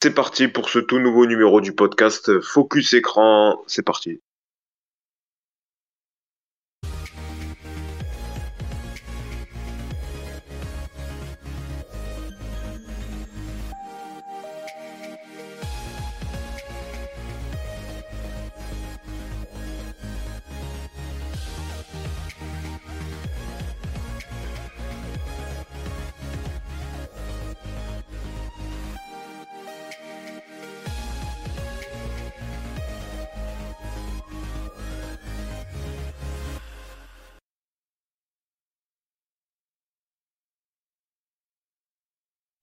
C'est 0.00 0.14
parti 0.14 0.46
pour 0.46 0.70
ce 0.70 0.78
tout 0.78 1.00
nouveau 1.00 1.26
numéro 1.26 1.60
du 1.60 1.72
podcast 1.72 2.40
Focus 2.40 2.94
Écran. 2.94 3.64
C'est 3.66 3.82
parti. 3.82 4.20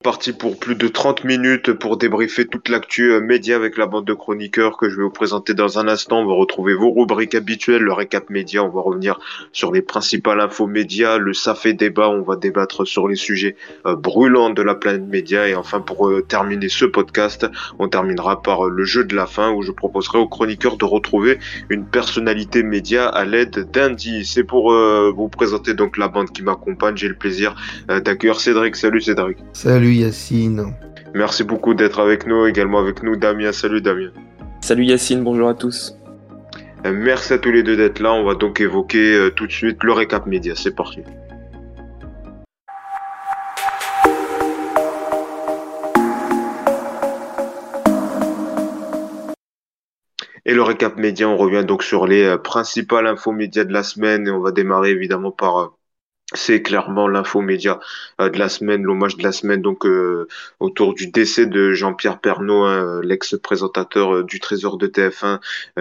Parti 0.05 0.33
pour 0.33 0.59
plus 0.59 0.75
de 0.75 0.87
30 0.87 1.23
minutes 1.23 1.73
pour 1.73 1.97
débriefer 1.97 2.45
toute 2.45 2.69
l'actu 2.69 3.11
euh, 3.11 3.21
média 3.21 3.55
avec 3.55 3.75
la 3.75 3.87
bande 3.87 4.05
de 4.05 4.13
chroniqueurs 4.13 4.77
que 4.77 4.87
je 4.87 4.97
vais 4.97 5.01
vous 5.01 5.09
présenter 5.09 5.55
dans 5.55 5.79
un 5.79 5.87
instant. 5.87 6.19
On 6.19 6.27
va 6.27 6.35
retrouver 6.35 6.75
vos 6.75 6.91
rubriques 6.91 7.33
habituelles, 7.33 7.81
le 7.81 7.91
récap 7.91 8.29
média. 8.29 8.63
On 8.63 8.69
va 8.69 8.81
revenir 8.81 9.19
sur 9.51 9.71
les 9.71 9.81
principales 9.81 10.41
infos 10.41 10.67
médias, 10.67 11.17
le 11.17 11.33
SAFé 11.33 11.73
débat. 11.73 12.07
On 12.09 12.21
va 12.21 12.35
débattre 12.35 12.85
sur 12.85 13.07
les 13.07 13.15
sujets 13.15 13.55
euh, 13.87 13.95
brûlants 13.95 14.51
de 14.51 14.61
la 14.61 14.75
planète 14.75 15.07
média. 15.07 15.47
Et 15.47 15.55
enfin, 15.55 15.79
pour 15.79 16.07
euh, 16.07 16.21
terminer 16.21 16.69
ce 16.69 16.85
podcast, 16.85 17.47
on 17.79 17.87
terminera 17.87 18.43
par 18.43 18.65
le 18.65 18.85
jeu 18.85 19.05
de 19.05 19.15
la 19.15 19.25
fin 19.25 19.51
où 19.53 19.63
je 19.63 19.71
proposerai 19.71 20.19
aux 20.19 20.27
chroniqueurs 20.27 20.77
de 20.77 20.85
retrouver 20.85 21.39
une 21.71 21.83
personnalité 21.83 22.61
média 22.61 23.07
à 23.07 23.25
l'aide 23.25 23.71
d'indices. 23.71 24.33
C'est 24.33 24.43
pour 24.43 24.71
vous 24.71 25.29
présenter 25.29 25.73
donc 25.73 25.97
la 25.97 26.09
bande 26.09 26.29
qui 26.29 26.43
m'accompagne. 26.43 26.95
J'ai 26.95 27.07
le 27.07 27.15
plaisir 27.15 27.55
d'accueillir 27.87 28.39
Cédric. 28.39 28.75
Salut 28.75 29.01
Cédric. 29.01 29.37
Salut 29.53 29.94
Yacine. 29.95 30.73
Merci 31.13 31.43
beaucoup 31.43 31.73
d'être 31.73 31.99
avec 31.99 32.27
nous, 32.27 32.45
également 32.45 32.79
avec 32.79 33.03
nous 33.03 33.15
Damien. 33.15 33.51
Salut 33.51 33.81
Damien. 33.81 34.11
Salut 34.61 34.83
Yacine, 34.83 35.23
bonjour 35.23 35.47
à 35.47 35.53
tous. 35.53 35.97
Euh, 36.85 36.93
merci 36.93 37.33
à 37.33 37.37
tous 37.37 37.51
les 37.51 37.63
deux 37.63 37.77
d'être 37.77 37.99
là. 37.99 38.13
On 38.13 38.23
va 38.23 38.35
donc 38.35 38.61
évoquer 38.61 39.15
euh, 39.15 39.29
tout 39.31 39.47
de 39.47 39.51
suite 39.51 39.83
le 39.83 39.93
récap 39.93 40.25
média. 40.27 40.53
C'est 40.55 40.75
parti. 40.75 41.01
Et 50.47 50.53
le 50.53 50.61
récap 50.61 50.97
média, 50.97 51.27
on 51.27 51.37
revient 51.37 51.65
donc 51.65 51.81
sur 51.81 52.05
les 52.05 52.23
euh, 52.23 52.37
principales 52.37 53.07
infos 53.07 53.31
médias 53.31 53.63
de 53.63 53.73
la 53.73 53.81
semaine 53.81 54.27
et 54.27 54.31
on 54.31 54.41
va 54.41 54.51
démarrer 54.51 54.91
évidemment 54.91 55.31
par 55.31 55.71
c'est 56.35 56.61
clairement 56.61 57.07
l'info 57.07 57.41
média 57.41 57.79
euh, 58.21 58.29
de 58.29 58.37
la 58.39 58.49
semaine, 58.49 58.83
l'hommage 58.83 59.17
de 59.17 59.23
la 59.23 59.31
semaine, 59.31 59.61
donc 59.61 59.85
euh, 59.85 60.27
autour 60.59 60.93
du 60.93 61.07
décès 61.07 61.45
de 61.45 61.73
Jean-Pierre 61.73 62.19
Pernaud, 62.19 62.63
hein, 62.63 63.01
l'ex-présentateur 63.03 64.15
euh, 64.15 64.23
du 64.23 64.39
Trésor 64.39 64.77
de 64.77 64.87
TF1, 64.87 65.39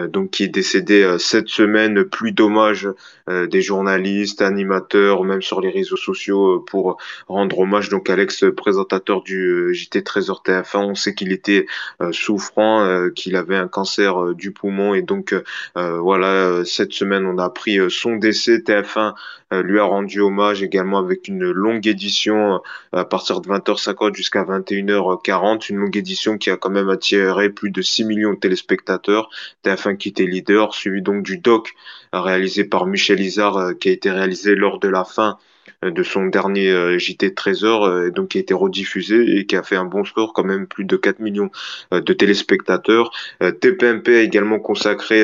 donc 0.08 0.30
qui 0.30 0.44
est 0.44 0.48
décédé 0.48 1.16
cette 1.18 1.48
semaine. 1.48 2.04
Plus 2.04 2.32
d'hommages 2.32 2.88
des 3.28 3.62
journalistes, 3.62 4.42
animateurs, 4.42 5.24
même 5.24 5.42
sur 5.42 5.60
les 5.60 5.70
réseaux 5.70 5.96
sociaux, 5.96 6.60
pour 6.60 6.98
rendre 7.28 7.58
hommage 7.58 7.88
donc 7.88 8.10
à 8.10 8.16
l'ex-présentateur 8.16 9.22
du 9.22 9.72
JT 9.74 10.02
Trésor 10.02 10.42
TF1. 10.44 10.78
On 10.78 10.94
sait 10.94 11.14
qu'il 11.14 11.32
était 11.32 11.66
souffrant, 12.12 13.08
qu'il 13.14 13.36
avait 13.36 13.56
un 13.56 13.68
cancer 13.68 14.34
du 14.34 14.52
poumon, 14.52 14.94
et 14.94 15.02
donc 15.02 15.34
voilà, 15.74 16.64
cette 16.64 16.92
semaine 16.92 17.26
on 17.26 17.38
a 17.38 17.44
appris 17.44 17.78
son 17.90 18.16
décès. 18.16 18.58
TF1 18.58 19.14
lui 19.62 19.78
a 19.78 19.84
rendu 19.84 20.20
hommage 20.20 20.62
également 20.62 20.98
avec 20.98 21.28
une 21.28 21.50
longue 21.50 21.86
édition 21.86 22.54
euh, 22.54 22.98
à 23.00 23.04
partir 23.04 23.40
de 23.40 23.48
20h50 23.48 24.14
jusqu'à 24.14 24.44
21h40, 24.44 25.70
une 25.70 25.76
longue 25.76 25.96
édition 25.96 26.38
qui 26.38 26.50
a 26.50 26.56
quand 26.56 26.70
même 26.70 26.88
attiré 26.88 27.50
plus 27.50 27.70
de 27.70 27.82
6 27.82 28.04
millions 28.04 28.32
de 28.32 28.38
téléspectateurs. 28.38 29.30
TF1 29.64 29.96
qui 29.96 30.10
leader, 30.10 30.74
suivi 30.74 31.02
donc 31.02 31.22
du 31.22 31.38
doc 31.38 31.74
réalisé 32.12 32.64
par 32.64 32.86
Michel 32.86 33.20
Isard 33.20 33.56
euh, 33.56 33.74
qui 33.74 33.88
a 33.88 33.92
été 33.92 34.10
réalisé 34.10 34.54
lors 34.54 34.78
de 34.78 34.88
la 34.88 35.04
fin 35.04 35.30
euh, 35.30 35.53
de 35.90 36.02
son 36.02 36.26
dernier 36.26 36.70
euh, 36.70 36.98
JT 36.98 37.34
Trésor, 37.34 37.84
euh, 37.84 38.10
donc 38.10 38.28
qui 38.28 38.38
a 38.38 38.40
été 38.40 38.54
rediffusé 38.54 39.38
et 39.38 39.46
qui 39.46 39.56
a 39.56 39.62
fait 39.62 39.76
un 39.76 39.84
bon 39.84 40.04
score, 40.04 40.32
quand 40.32 40.44
même 40.44 40.66
plus 40.66 40.84
de 40.84 40.96
4 40.96 41.20
millions 41.20 41.50
de 41.92 42.12
téléspectateurs. 42.12 43.10
TPMP 43.40 44.08
a 44.08 44.22
également 44.22 44.58
consacré 44.58 45.22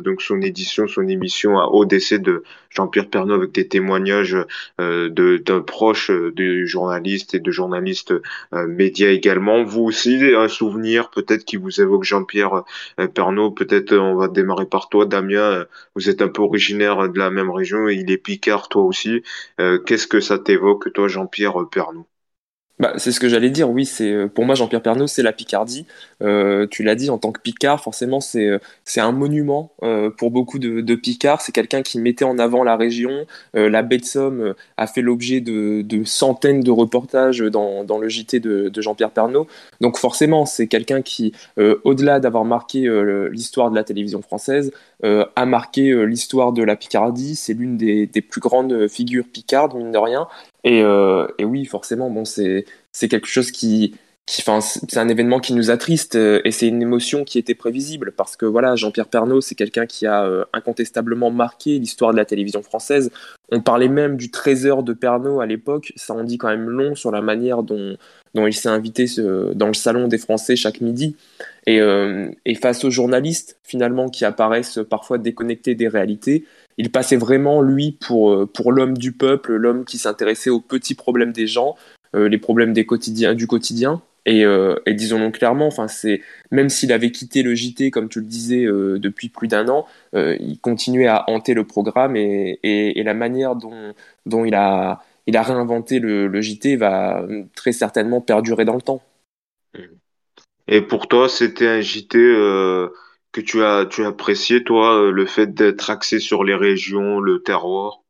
donc 0.00 0.22
son 0.22 0.40
édition, 0.40 0.86
son 0.86 1.06
émission 1.08 1.56
au 1.56 1.84
décès 1.84 2.18
de 2.18 2.42
Jean-Pierre 2.70 3.08
Pernaud 3.08 3.34
avec 3.34 3.52
des 3.52 3.68
témoignages 3.68 4.36
d'un 4.78 5.60
proche 5.66 6.10
du 6.10 6.66
journaliste 6.66 7.34
et 7.34 7.40
de 7.40 7.50
journalistes 7.50 8.14
médias 8.52 9.10
également. 9.10 9.64
Vous 9.64 9.82
aussi, 9.82 10.18
un 10.36 10.48
souvenir 10.48 11.10
peut-être 11.10 11.44
qui 11.44 11.56
vous 11.56 11.80
évoque 11.80 12.04
Jean-Pierre 12.04 12.64
Pernaud, 13.14 13.50
peut-être 13.50 13.96
on 13.96 14.16
va 14.16 14.28
démarrer 14.28 14.66
par 14.66 14.88
toi 14.88 15.06
Damien, 15.06 15.64
vous 15.94 16.08
êtes 16.08 16.22
un 16.22 16.28
peu 16.28 16.42
originaire 16.42 17.08
de 17.08 17.18
la 17.18 17.30
même 17.30 17.50
région, 17.50 17.88
il 17.88 18.10
est 18.10 18.18
Picard 18.18 18.68
toi 18.68 18.82
aussi. 18.82 19.22
Euh, 19.68 19.78
qu'est-ce 19.78 20.06
que 20.06 20.20
ça 20.20 20.38
t'évoque, 20.38 20.92
toi, 20.94 21.08
Jean-Pierre 21.08 21.68
Pernou 21.70 22.06
bah, 22.80 22.92
c'est 22.96 23.12
ce 23.12 23.18
que 23.18 23.28
j'allais 23.28 23.50
dire, 23.50 23.68
oui, 23.70 23.84
c'est 23.84 24.10
euh, 24.10 24.28
pour 24.28 24.44
moi 24.44 24.54
Jean-Pierre 24.54 24.82
Pernaud, 24.82 25.06
c'est 25.06 25.22
la 25.22 25.32
Picardie. 25.32 25.86
Euh, 26.22 26.66
tu 26.70 26.82
l'as 26.82 26.94
dit, 26.94 27.10
en 27.10 27.18
tant 27.18 27.32
que 27.32 27.40
Picard, 27.40 27.82
forcément, 27.82 28.20
c'est 28.20 28.48
c'est 28.84 29.00
un 29.00 29.12
monument 29.12 29.72
pour 30.16 30.30
beaucoup 30.30 30.58
de, 30.58 30.80
de 30.80 30.94
Picards. 30.94 31.40
C'est 31.40 31.52
quelqu'un 31.52 31.82
qui 31.82 31.98
mettait 31.98 32.24
en 32.24 32.38
avant 32.38 32.62
la 32.64 32.76
région. 32.76 33.26
la 33.54 33.82
baie 33.82 33.98
de 33.98 34.04
Somme 34.04 34.54
a 34.76 34.86
fait 34.86 35.02
l'objet 35.02 35.40
de, 35.40 35.82
de, 35.82 36.04
centaines 36.04 36.60
de 36.60 36.70
reportages 36.70 37.40
dans, 37.40 37.84
dans 37.84 37.98
le 37.98 38.08
JT 38.08 38.40
de, 38.40 38.68
de 38.68 38.82
Jean-Pierre 38.82 39.10
Pernaud. 39.10 39.46
Donc 39.80 39.98
forcément, 39.98 40.46
c'est 40.46 40.66
quelqu'un 40.66 41.02
qui, 41.02 41.32
au-delà 41.56 42.20
d'avoir 42.20 42.44
marqué 42.44 42.88
l'histoire 43.30 43.70
de 43.70 43.76
la 43.76 43.84
télévision 43.84 44.22
française, 44.22 44.72
euh, 45.04 45.24
a 45.36 45.46
marqué 45.46 45.90
euh, 45.90 46.02
l'histoire 46.02 46.52
de 46.52 46.62
la 46.62 46.74
Picardie. 46.74 47.36
C'est 47.36 47.54
l'une 47.54 47.76
des, 47.76 48.06
des, 48.06 48.20
plus 48.20 48.40
grandes 48.40 48.88
figures 48.88 49.26
picardes, 49.32 49.74
mine 49.74 49.92
de 49.92 49.98
rien. 49.98 50.26
Et, 50.68 50.82
euh, 50.82 51.26
et 51.38 51.46
oui, 51.46 51.64
forcément, 51.64 52.12
c'est 52.24 53.08
quelque 53.08 53.26
chose 53.26 53.50
qui, 53.50 53.94
c'est 54.26 54.98
un 54.98 55.08
événement 55.08 55.40
qui 55.40 55.54
nous 55.54 55.70
attriste 55.70 56.14
et 56.14 56.50
c'est 56.50 56.68
une 56.68 56.82
émotion 56.82 57.24
qui 57.24 57.38
était 57.38 57.54
prévisible 57.54 58.12
parce 58.14 58.36
que 58.36 58.44
voilà 58.44 58.76
Jean-Pierre 58.76 59.08
Pernaud 59.08 59.40
c'est 59.40 59.54
quelqu'un 59.54 59.86
qui 59.86 60.06
a 60.06 60.28
incontestablement 60.52 61.30
marqué 61.30 61.78
l'histoire 61.78 62.12
de 62.12 62.18
la 62.18 62.26
télévision 62.26 62.62
française 62.62 63.10
on 63.50 63.62
parlait 63.62 63.88
même 63.88 64.18
du 64.18 64.30
trésor 64.30 64.82
de 64.82 64.92
Pernaud 64.92 65.40
à 65.40 65.46
l'époque 65.46 65.94
ça 65.96 66.12
en 66.12 66.24
dit 66.24 66.36
quand 66.36 66.48
même 66.48 66.68
long 66.68 66.94
sur 66.94 67.10
la 67.10 67.22
manière 67.22 67.62
dont 67.62 67.96
il 68.34 68.52
s'est 68.52 68.68
invité 68.68 69.06
dans 69.54 69.68
le 69.68 69.74
salon 69.74 70.08
des 70.08 70.18
Français 70.18 70.56
chaque 70.56 70.80
midi. 70.80 71.16
Euh, 71.68 72.30
et, 72.44 72.54
face 72.54 72.84
aux 72.84 72.90
journalistes, 72.90 73.58
finalement, 73.62 74.08
qui 74.08 74.24
apparaissent 74.24 74.80
parfois 74.88 75.18
déconnectés 75.18 75.74
des 75.74 75.88
réalités, 75.88 76.44
il 76.78 76.90
passait 76.90 77.16
vraiment, 77.16 77.60
lui, 77.60 77.92
pour, 77.92 78.32
euh, 78.32 78.46
pour 78.46 78.72
l'homme 78.72 78.96
du 78.96 79.12
peuple, 79.12 79.54
l'homme 79.54 79.84
qui 79.84 79.98
s'intéressait 79.98 80.50
aux 80.50 80.60
petits 80.60 80.94
problèmes 80.94 81.32
des 81.32 81.46
gens, 81.46 81.76
euh, 82.16 82.28
les 82.28 82.38
problèmes 82.38 82.72
des 82.72 82.86
quotidiens, 82.86 83.34
du 83.34 83.46
quotidien. 83.46 84.02
Et, 84.26 84.44
disons-le 84.86 85.30
clairement, 85.30 85.68
enfin, 85.68 85.88
c'est 85.88 86.20
même 86.50 86.68
s'il 86.68 86.92
avait 86.92 87.10
quitté 87.10 87.42
le 87.42 87.54
JT, 87.54 87.90
comme 87.90 88.10
tu 88.10 88.20
le 88.20 88.26
disais, 88.26 88.66
depuis 88.66 89.30
plus 89.30 89.48
d'un 89.48 89.66
an, 89.70 89.86
il 90.12 90.58
continuait 90.60 91.06
à 91.06 91.24
hanter 91.30 91.54
le 91.54 91.64
programme 91.64 92.14
et, 92.14 93.02
la 93.02 93.14
manière 93.14 93.56
dont, 93.56 94.44
il 94.44 94.54
a 94.54 95.00
il 95.26 95.36
a 95.38 95.42
réinventé 95.42 95.98
le, 95.98 96.40
JT 96.42 96.76
va 96.76 97.24
très 97.54 97.72
certainement 97.72 98.20
perdurer 98.20 98.66
dans 98.66 98.74
le 98.74 98.82
temps. 98.82 99.02
Et 100.68 100.82
pour 100.82 101.08
toi, 101.08 101.28
c'était 101.28 101.66
un 101.66 101.80
JT 101.80 102.18
euh, 102.18 102.88
que 103.42 103.46
tu 103.46 103.62
as, 103.62 103.86
tu 103.86 104.04
as 104.04 104.08
apprécié, 104.08 104.64
toi, 104.64 105.00
euh, 105.00 105.10
le 105.10 105.26
fait 105.26 105.54
d'être 105.54 105.90
axé 105.90 106.18
sur 106.18 106.44
les 106.44 106.54
régions, 106.54 107.20
le 107.20 107.42
terroir? 107.42 108.02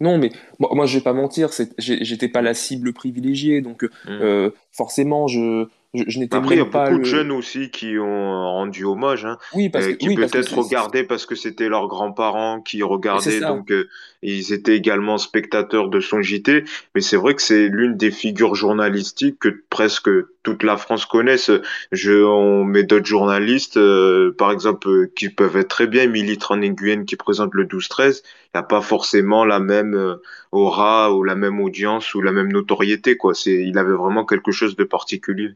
Non, 0.00 0.18
mais 0.18 0.32
moi, 0.58 0.70
moi 0.72 0.86
je 0.86 0.98
vais 0.98 1.04
pas 1.04 1.12
mentir, 1.12 1.50
j'étais 1.78 2.28
pas 2.28 2.42
la 2.42 2.54
cible 2.54 2.92
privilégiée, 2.92 3.60
donc 3.60 3.84
euh, 4.08 4.48
mmh. 4.48 4.52
forcément, 4.72 5.28
je, 5.28 5.68
je, 5.94 6.18
n'étais 6.18 6.36
Après, 6.36 6.54
il 6.54 6.58
y 6.58 6.62
a 6.62 6.64
beaucoup 6.64 6.98
de 6.98 7.04
jeunes 7.04 7.30
aussi 7.30 7.70
qui 7.70 7.98
ont 7.98 8.50
rendu 8.50 8.84
hommage, 8.84 9.26
hein, 9.26 9.36
oui, 9.52 9.68
parce 9.68 9.88
que, 9.88 9.92
qui 9.92 10.14
peut-être 10.14 10.54
regardaient 10.56 11.04
parce 11.04 11.26
que 11.26 11.34
c'était 11.34 11.68
leurs 11.68 11.86
grands-parents 11.86 12.62
qui 12.62 12.82
regardaient, 12.82 13.40
donc 13.40 13.70
euh, 13.70 13.88
ils 14.22 14.54
étaient 14.54 14.74
également 14.74 15.18
spectateurs 15.18 15.90
de 15.90 16.00
son 16.00 16.22
JT. 16.22 16.64
Mais 16.94 17.02
c'est 17.02 17.18
vrai 17.18 17.34
que 17.34 17.42
c'est 17.42 17.68
l'une 17.68 17.98
des 17.98 18.10
figures 18.10 18.54
journalistiques 18.54 19.38
que 19.38 19.62
presque 19.68 20.08
toute 20.42 20.62
la 20.62 20.78
France 20.78 21.04
connaisse. 21.04 21.50
Je, 21.92 22.24
on 22.24 22.64
met 22.64 22.84
d'autres 22.84 23.06
journalistes, 23.06 23.76
euh, 23.76 24.34
par 24.38 24.50
exemple, 24.50 24.88
euh, 24.88 25.12
qui 25.14 25.28
peuvent 25.28 25.58
être 25.58 25.68
très 25.68 25.86
bien. 25.86 26.04
Émilie 26.04 26.38
Tran-Nguyen 26.38 27.04
qui 27.04 27.16
présente 27.16 27.52
le 27.52 27.66
12-13, 27.66 28.22
il 28.24 28.56
n'y 28.56 28.60
a 28.60 28.62
pas 28.62 28.80
forcément 28.80 29.44
la 29.44 29.60
même 29.60 30.16
aura 30.52 31.12
ou 31.14 31.22
la 31.22 31.34
même 31.34 31.60
audience 31.60 32.14
ou 32.14 32.22
la 32.22 32.32
même 32.32 32.50
notoriété, 32.50 33.18
quoi. 33.18 33.34
C'est, 33.34 33.52
il 33.52 33.76
avait 33.76 33.92
vraiment 33.92 34.24
quelque 34.24 34.52
chose 34.52 34.74
de 34.74 34.84
particulier. 34.84 35.50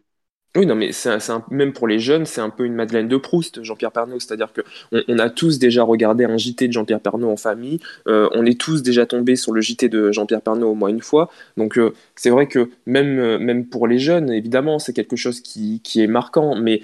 Oui, 0.57 0.65
non, 0.65 0.75
mais 0.75 0.93
c'est 0.93 1.11
même 1.51 1.75
pour 1.75 1.87
les 1.87 1.99
jeunes, 1.99 2.25
c'est 2.25 2.41
un 2.41 2.49
peu 2.49 2.65
une 2.65 2.75
Madeleine 2.75 3.09
de 3.09 3.19
Proust, 3.19 3.63
Jean-Pierre 3.63 3.93
Pernaut. 3.93 4.19
C'est-à-dire 4.19 4.55
que 4.55 4.63
on, 5.07 5.19
a 5.19 5.29
tous 5.29 5.59
déjà 5.59 5.83
regardé 5.83 6.25
un 6.25 6.39
JT 6.39 6.69
de 6.69 6.73
Jean-Pierre 6.73 7.01
Pernaut 7.01 7.31
en 7.31 7.37
famille. 7.37 7.79
euh, 8.07 8.29
on 8.33 8.47
est 8.47 8.59
tous 8.59 8.83
déjà 8.83 9.05
tombés 9.05 9.37
sur 9.37 9.53
le 9.53 9.61
JT 9.61 9.91
de 9.91 10.13
Jean-Pierre 10.13 10.41
Pernaut 10.41 10.71
au 10.71 10.75
moins 10.75 10.89
une 10.89 11.03
fois. 11.03 11.31
Donc 11.59 11.77
euh, 11.77 11.93
c'est 12.15 12.31
vrai 12.31 12.47
que 12.47 12.71
même, 12.87 13.19
euh, 13.19 13.39
même 13.39 13.67
pour 13.67 13.87
les 13.87 13.99
jeunes, 13.99 14.33
évidemment, 14.33 14.79
c'est 14.79 14.95
quelque 14.95 15.17
chose 15.17 15.41
qui, 15.41 15.81
qui 15.85 16.03
est 16.03 16.07
marquant. 16.07 16.55
Mais 16.57 16.81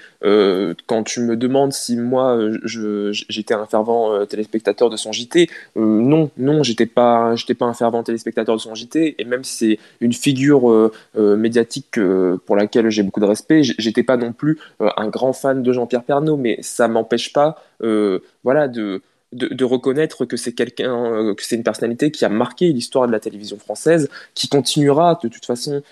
quand 0.87 1.03
tu 1.05 1.21
me 1.21 1.37
demandes 1.37 1.73
si 1.73 1.97
moi, 1.97 2.39
j'étais 2.65 3.55
un 3.55 3.67
fervent 3.67 4.25
téléspectateur 4.27 4.91
de 4.91 4.97
son 4.97 5.13
JT, 5.13 5.49
non, 5.77 6.31
non, 6.37 6.63
j'étais 6.63 6.87
pas, 6.87 7.35
j'étais 7.37 7.55
pas 7.55 7.67
un 7.67 7.75
fervent 7.75 8.03
téléspectateur 8.03 8.57
de 8.57 8.61
son 8.61 8.75
JT. 8.75 9.17
Et 9.19 9.25
même 9.25 9.45
si 9.45 9.53
c'est 9.57 9.79
une 10.01 10.13
figure 10.13 10.91
médiatique 11.15 11.99
pour 12.47 12.57
laquelle 12.57 12.91
j'ai 12.91 13.03
beaucoup 13.03 13.21
de 13.21 13.25
respect. 13.25 13.62
J'étais 13.62 14.03
pas 14.03 14.17
non 14.17 14.32
plus 14.32 14.59
euh, 14.81 14.88
un 14.97 15.09
grand 15.09 15.32
fan 15.32 15.62
de 15.62 15.73
Jean-Pierre 15.73 16.05
Pernaut, 16.05 16.37
mais 16.37 16.59
ça 16.61 16.88
m'empêche 16.88 17.32
pas, 17.32 17.56
euh, 17.82 18.20
voilà, 18.44 18.69
de, 18.69 19.03
de, 19.32 19.64
reconnaître 19.64 20.25
que 20.25 20.37
c'est 20.37 20.53
quelqu'un, 20.53 20.94
euh, 20.94 21.35
que 21.35 21.43
c'est 21.43 21.56
une 21.56 21.62
personnalité 21.62 22.11
qui 22.11 22.25
a 22.25 22.29
marqué 22.29 22.73
l'histoire 22.73 23.06
de 23.06 23.12
la 23.12 23.20
télévision 23.20 23.59
française, 23.59 24.09
qui 24.35 24.49
continuera 24.49 25.19
de 25.23 25.29
toute 25.29 25.44
façon. 25.44 25.82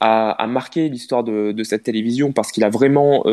à, 0.00 0.46
marquer 0.48 0.88
l'histoire 0.88 1.24
de, 1.24 1.64
cette 1.64 1.82
télévision 1.82 2.32
parce 2.32 2.52
qu'il 2.52 2.62
a 2.62 2.70
vraiment 2.70 3.24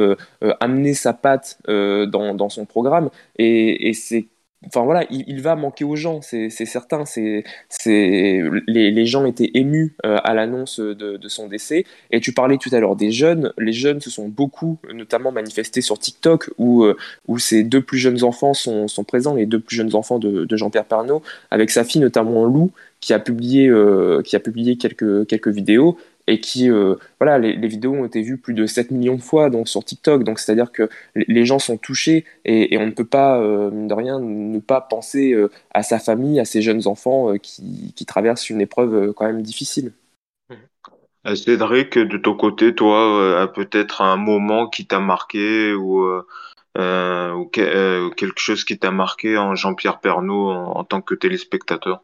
amené 0.59 0.95
sa 0.95 1.13
patte 1.13 1.59
dans, 1.67 2.33
dans 2.33 2.49
son 2.49 2.65
programme 2.65 3.09
et 3.37 3.93
c'est 3.93 4.25
enfin 4.67 4.83
voilà 4.83 5.05
il, 5.09 5.41
va 5.41 5.55
manquer 5.55 5.83
aux 5.83 5.95
gens 5.95 6.21
c'est 6.21 6.49
certain 6.49 7.05
c'est 7.05 7.43
les, 7.85 8.91
les 8.91 9.05
gens 9.05 9.25
étaient 9.25 9.51
émus 9.53 9.95
euh, 10.05 10.17
à 10.23 10.33
l'annonce 10.33 10.79
de, 10.79 11.19
son 11.27 11.47
décès 11.47 11.85
et 12.11 12.19
tu 12.19 12.31
parlais 12.33 12.57
tout 12.57 12.69
à 12.71 12.79
l'heure 12.79 12.95
des 12.95 13.11
jeunes. 13.11 13.51
Les 13.57 13.73
jeunes 13.73 13.99
se 14.01 14.09
sont 14.09 14.27
beaucoup, 14.27 14.77
notamment 14.93 15.31
manifestés 15.31 15.81
sur 15.81 15.99
TikTok, 15.99 16.49
où, 16.57 16.83
euh, 16.83 16.95
où 17.27 17.39
ces 17.39 17.63
deux 17.63 17.81
plus 17.81 17.97
jeunes 17.97 18.23
enfants 18.23 18.53
sont, 18.53 18.87
sont 18.87 19.03
présents, 19.03 19.35
les 19.35 19.45
deux 19.45 19.59
plus 19.59 19.75
jeunes 19.75 19.95
enfants 19.95 20.19
de, 20.19 20.47
Jean-Pierre 20.55 20.85
Pernaut, 20.85 21.21
avec 21.51 21.69
sa 21.71 21.83
fille 21.83 22.01
notamment 22.01 22.45
Lou, 22.45 22.71
qui 23.01 23.13
a 23.13 23.19
publié, 23.19 23.67
euh, 23.67 24.21
qui 24.21 24.35
a 24.35 24.39
publié 24.39 24.77
quelques, 24.77 25.27
quelques 25.27 25.49
vidéos 25.49 25.97
et 26.27 26.39
qui, 26.39 26.69
euh, 26.69 26.95
voilà, 27.19 27.37
les, 27.37 27.55
les 27.55 27.67
vidéos 27.67 27.93
ont 27.93 28.05
été 28.05 28.21
vues 28.21 28.37
plus 28.37 28.53
de 28.53 28.65
7 28.65 28.91
millions 28.91 29.15
de 29.15 29.21
fois 29.21 29.49
donc, 29.49 29.67
sur 29.67 29.83
TikTok. 29.83 30.23
Donc, 30.23 30.39
c'est-à-dire 30.39 30.71
que 30.71 30.89
les 31.15 31.45
gens 31.45 31.59
sont 31.59 31.77
touchés 31.77 32.25
et, 32.45 32.73
et 32.73 32.77
on 32.77 32.85
ne 32.85 32.91
peut 32.91 33.05
pas, 33.05 33.39
euh, 33.39 33.69
mine 33.71 33.87
de 33.87 33.93
rien, 33.93 34.19
ne 34.19 34.59
pas 34.59 34.81
penser 34.81 35.33
euh, 35.33 35.49
à 35.71 35.83
sa 35.83 35.99
famille, 35.99 36.39
à 36.39 36.45
ses 36.45 36.61
jeunes 36.61 36.87
enfants 36.87 37.31
euh, 37.31 37.37
qui, 37.37 37.93
qui 37.95 38.05
traversent 38.05 38.49
une 38.49 38.61
épreuve 38.61 38.95
euh, 38.95 39.13
quand 39.13 39.25
même 39.25 39.41
difficile. 39.41 39.91
Cédric, 41.35 41.97
de 41.97 42.17
ton 42.17 42.35
côté, 42.35 42.75
toi, 42.75 43.19
euh, 43.19 43.47
peut-être 43.47 44.01
un 44.01 44.15
moment 44.15 44.67
qui 44.67 44.85
t'a 44.85 44.99
marqué 44.99 45.73
ou, 45.73 46.03
euh, 46.03 46.25
euh, 46.77 47.31
ou 47.33 47.45
que- 47.45 47.61
euh, 47.61 48.09
quelque 48.11 48.39
chose 48.39 48.63
qui 48.63 48.77
t'a 48.77 48.91
marqué 48.91 49.37
en 49.37 49.55
Jean-Pierre 49.55 49.99
Pernaut 49.99 50.51
en, 50.51 50.77
en 50.77 50.83
tant 50.83 51.01
que 51.01 51.15
téléspectateur? 51.15 52.03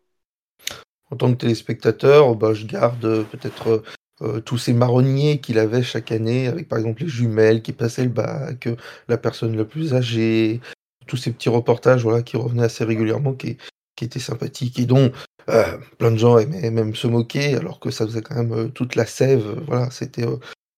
En 1.12 1.18
tant 1.18 1.31
que 1.31 1.38
téléspectateur, 1.38 2.35
bah, 2.35 2.53
je 2.53 2.65
garde 2.65 3.25
peut-être 3.31 3.83
euh, 4.21 4.39
tous 4.39 4.57
ces 4.59 4.73
marronniers 4.73 5.39
qu'il 5.39 5.57
avait 5.57 5.81
chaque 5.81 6.12
année, 6.12 6.47
avec 6.47 6.69
par 6.69 6.77
exemple 6.77 7.01
les 7.01 7.07
jumelles 7.07 7.63
qui 7.63 7.73
passaient 7.73 8.03
le 8.03 8.09
bac, 8.09 8.68
euh, 8.68 8.75
la 9.07 9.18
personne 9.18 9.57
la 9.57 9.65
plus 9.65 9.95
âgée, 9.95 10.62
tous 11.07 11.18
ces 11.18 11.31
petits 11.31 11.50
reportages 11.50 12.03
voilà, 12.03 12.21
qui 12.21 12.38
revenaient 12.38 12.65
assez 12.65 12.83
régulièrement, 12.83 13.33
qui, 13.33 13.57
qui 13.95 14.06
étaient 14.06 14.19
sympathiques 14.19 14.79
et 14.79 14.85
dont 14.85 15.12
euh, 15.50 15.77
plein 15.97 16.12
de 16.12 16.18
gens 16.18 16.38
aimaient 16.38 16.69
même 16.69 16.94
se 16.94 17.07
moquer, 17.07 17.56
alors 17.56 17.79
que 17.79 17.89
ça 17.89 18.06
faisait 18.06 18.21
quand 18.21 18.35
même 18.35 18.71
toute 18.71 18.95
la 18.95 19.07
sève. 19.07 19.59
Voilà, 19.65 19.89
c'était 19.89 20.25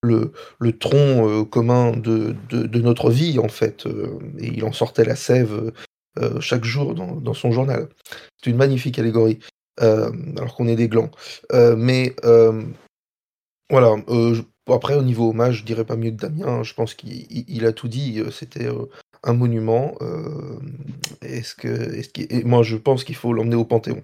le, 0.04 0.32
le 0.60 0.78
tronc 0.78 1.44
commun 1.46 1.92
de, 1.92 2.36
de, 2.50 2.80
notre 2.80 3.10
vie, 3.10 3.40
en 3.40 3.50
fait. 3.50 3.86
et 4.40 4.48
il 4.48 4.64
en 4.64 4.72
sortait 4.72 5.06
la 5.06 5.18
sève 5.18 5.74
chaque 6.40 6.64
jour 6.64 6.96
dans, 6.96 7.16
dans 7.16 7.34
son 7.34 7.52
journal. 7.52 7.90
C'est 8.42 8.52
une 8.52 8.58
magnifique 8.58 9.00
allégorie 9.00 9.40
alors 9.80 10.56
qu'on 10.56 10.68
est 10.68 10.76
des 10.76 10.88
glands. 10.88 11.12
Mais 11.52 12.16
voilà, 13.74 13.96
euh, 14.10 14.36
après 14.68 14.96
au 14.96 15.02
niveau 15.02 15.30
hommage, 15.32 15.58
je 15.60 15.64
dirais 15.66 15.84
pas 15.84 15.96
mieux 15.96 16.12
que 16.12 16.16
Damien, 16.16 16.46
hein, 16.48 16.64
je 16.64 16.74
pense 16.76 16.94
qu'il 16.94 17.12
il- 17.32 17.46
il 17.48 17.66
a 17.66 17.74
tout 17.74 17.88
dit, 17.88 18.20
euh, 18.20 18.30
c'était 18.32 18.68
euh, 18.68 18.86
un 19.24 19.34
monument. 19.34 19.96
est-ce 21.22 21.56
que, 21.56 21.68
est-ce 21.68 22.10
qu'il- 22.10 22.28
et 22.32 22.44
moi 22.44 22.62
je 22.64 22.76
pense 22.78 23.04
qu'il 23.04 23.16
faut 23.16 23.34
l'emmener 23.34 23.56
au 23.56 23.66
Panthéon. 23.66 24.04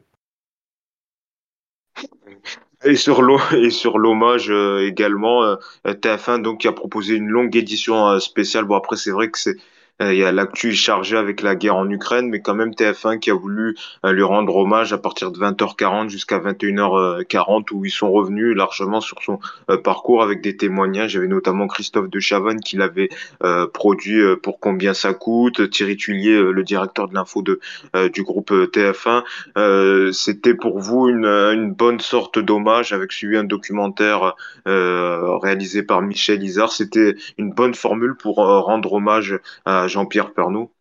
Et 2.84 2.96
sur 2.96 3.22
l'hommage 4.00 4.50
également, 4.82 5.44
euh, 5.44 5.56
TF1 5.86 6.40
donc 6.40 6.62
qui 6.62 6.68
a 6.68 6.72
proposé 6.72 7.16
une 7.16 7.28
longue 7.28 7.56
édition 7.56 8.20
spéciale. 8.20 8.66
Bon 8.66 8.76
après 8.76 8.96
c'est 8.96 9.12
vrai 9.12 9.30
que 9.30 9.38
c'est 9.38 9.56
il 10.02 10.16
y 10.16 10.24
a 10.24 10.32
l'actu 10.32 10.74
chargée 10.74 11.18
avec 11.18 11.42
la 11.42 11.56
guerre 11.56 11.76
en 11.76 11.90
Ukraine, 11.90 12.30
mais 12.30 12.42
quand 12.42 12.56
même 12.56 12.72
TF1 12.72 13.20
qui 13.20 13.32
a 13.32 13.34
voulu 13.34 13.76
euh, 14.06 14.12
lui 14.12 14.24
rendre 14.24 14.56
hommage 14.56 14.94
à 14.94 14.98
partir 14.98 15.32
de 15.32 15.40
20h40 15.40 16.10
jusqu'à 16.10 16.40
21h40 16.40 17.74
où 17.74 17.86
ils 17.86 17.92
sont 17.92 18.12
revenus 18.12 18.56
largement 18.56 19.02
sur 19.02 19.22
son 19.22 19.40
euh, 19.70 19.78
parcours 19.78 20.24
avec 20.24 20.42
des 20.42 20.56
témoignages. 20.56 21.16
Avait 21.16 21.28
notamment 21.28 21.68
Christophe 21.68 22.10
de 22.10 22.20
Chavannes 22.20 22.62
qui 22.62 22.78
l'avait 22.78 23.10
euh, 23.44 23.68
produit 23.68 24.22
euh, 24.22 24.36
pour 24.36 24.60
combien 24.60 24.94
ça 24.94 25.14
coûte, 25.14 25.70
Thierry 25.70 25.98
Tullier, 25.98 26.36
euh, 26.36 26.52
le 26.52 26.64
directeur 26.64 27.08
de 27.08 27.14
l'info 27.14 27.42
de 27.42 27.60
euh, 27.96 28.10
du 28.10 28.24
groupe 28.24 28.52
euh, 28.52 28.68
TF1 28.68 29.24
euh, 29.58 30.12
c'était 30.12 30.54
pour 30.54 30.80
vous 30.80 31.10
une, 31.10 31.26
une 31.26 31.72
bonne 31.74 32.00
sorte 32.00 32.40
d'hommage 32.40 32.94
avec 32.94 33.12
suivi 33.12 33.38
un 33.38 33.44
documentaire 33.44 34.36
euh, 34.68 35.38
réalisé 35.38 35.84
par 35.84 36.02
Michel 36.02 36.44
Izard. 36.44 36.72
C'était 36.72 37.16
une 37.38 37.52
bonne 37.52 37.74
formule 37.74 38.16
pour 38.16 38.40
euh, 38.40 38.60
rendre 38.60 38.94
hommage 38.94 39.40
à 39.66 39.88
Jean-Pierre 39.90 40.34
Pernaut. 40.34 40.72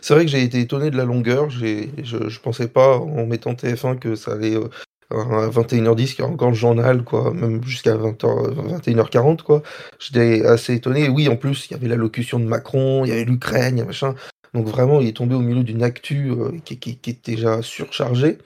C'est 0.00 0.14
vrai 0.14 0.24
que 0.24 0.30
j'ai 0.30 0.42
été 0.42 0.60
étonné 0.60 0.90
de 0.90 0.96
la 0.96 1.04
longueur, 1.04 1.50
je, 1.50 1.86
je 2.02 2.40
pensais 2.40 2.68
pas 2.68 2.98
en 2.98 3.26
mettant 3.26 3.52
TF1 3.52 3.98
que 3.98 4.16
ça 4.16 4.32
allait 4.32 4.56
euh, 4.56 4.68
à 5.10 5.48
21h10, 5.48 6.14
qu'il 6.14 6.24
y 6.24 6.28
a 6.28 6.30
encore 6.30 6.50
le 6.50 6.56
journal, 6.56 7.04
quoi, 7.04 7.32
même 7.32 7.62
jusqu'à 7.64 7.94
20h, 7.96 8.80
21h40, 8.82 9.42
quoi. 9.42 9.62
J'étais 9.98 10.44
assez 10.44 10.74
étonné. 10.74 11.08
Oui, 11.08 11.28
en 11.28 11.36
plus, 11.36 11.66
il 11.66 11.72
y 11.72 11.76
avait 11.76 11.88
l'allocution 11.88 12.38
de 12.38 12.44
Macron, 12.44 13.04
il 13.04 13.08
y 13.08 13.12
avait 13.12 13.24
l'Ukraine, 13.24 13.84
machin. 13.84 14.14
Donc 14.54 14.66
vraiment, 14.66 15.00
il 15.00 15.08
est 15.08 15.16
tombé 15.16 15.34
au 15.34 15.40
milieu 15.40 15.62
d'une 15.62 15.82
actu 15.82 16.30
euh, 16.30 16.58
qui, 16.64 16.78
qui, 16.78 17.10
est 17.10 17.24
déjà 17.24 17.62
surchargée. 17.62 18.38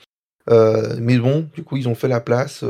Euh, 0.50 0.96
mais 1.00 1.18
bon, 1.18 1.48
du 1.54 1.62
coup, 1.62 1.76
ils 1.76 1.88
ont 1.88 1.94
fait 1.94 2.08
la 2.08 2.20
place. 2.20 2.64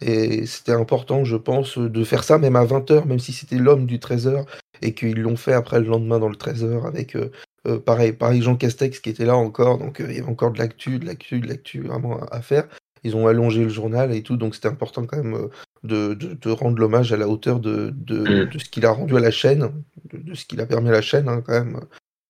Et 0.00 0.46
c'était 0.46 0.72
important, 0.72 1.24
je 1.24 1.36
pense, 1.36 1.78
de 1.78 2.04
faire 2.04 2.24
ça 2.24 2.38
même 2.38 2.56
à 2.56 2.64
20h, 2.64 3.06
même 3.06 3.18
si 3.18 3.32
c'était 3.32 3.56
l'homme 3.56 3.86
du 3.86 3.98
13h, 3.98 4.44
et 4.82 4.94
qu'ils 4.94 5.20
l'ont 5.20 5.36
fait 5.36 5.52
après 5.52 5.80
le 5.80 5.86
lendemain 5.86 6.18
dans 6.18 6.28
le 6.28 6.36
13h 6.36 6.86
avec, 6.86 7.16
euh, 7.16 7.30
euh, 7.66 7.78
pareil, 7.78 8.12
pareil, 8.12 8.42
Jean 8.42 8.56
Castex 8.56 9.00
qui 9.00 9.10
était 9.10 9.24
là 9.24 9.36
encore. 9.36 9.78
Donc 9.78 10.00
euh, 10.00 10.06
il 10.08 10.16
y 10.16 10.20
avait 10.20 10.28
encore 10.28 10.52
de 10.52 10.58
l'actu, 10.58 10.98
de 10.98 11.06
l'actu, 11.06 11.40
de 11.40 11.48
l'actu 11.48 11.80
vraiment 11.80 12.20
à, 12.22 12.36
à 12.36 12.42
faire. 12.42 12.68
Ils 13.04 13.16
ont 13.16 13.26
allongé 13.26 13.62
le 13.62 13.68
journal 13.68 14.12
et 14.14 14.22
tout, 14.22 14.36
donc 14.36 14.54
c'était 14.54 14.68
important 14.68 15.06
quand 15.06 15.16
même 15.22 15.34
euh, 15.34 15.48
de, 15.84 16.14
de, 16.14 16.34
de 16.34 16.50
rendre 16.50 16.78
l'hommage 16.78 17.12
à 17.12 17.16
la 17.16 17.28
hauteur 17.28 17.60
de, 17.60 17.92
de, 17.94 18.46
Mm. 18.46 18.58
ce 18.58 18.68
qu'il 18.68 18.86
a 18.86 18.90
rendu 18.90 19.16
à 19.16 19.20
la 19.20 19.30
chaîne, 19.30 19.70
de, 20.12 20.34
ce 20.34 20.44
qu'il 20.46 20.60
a 20.60 20.66
permis 20.66 20.88
à 20.88 20.92
la 20.92 21.02
chaîne, 21.02 21.28
hein, 21.28 21.42
quand 21.44 21.52
même. 21.52 21.80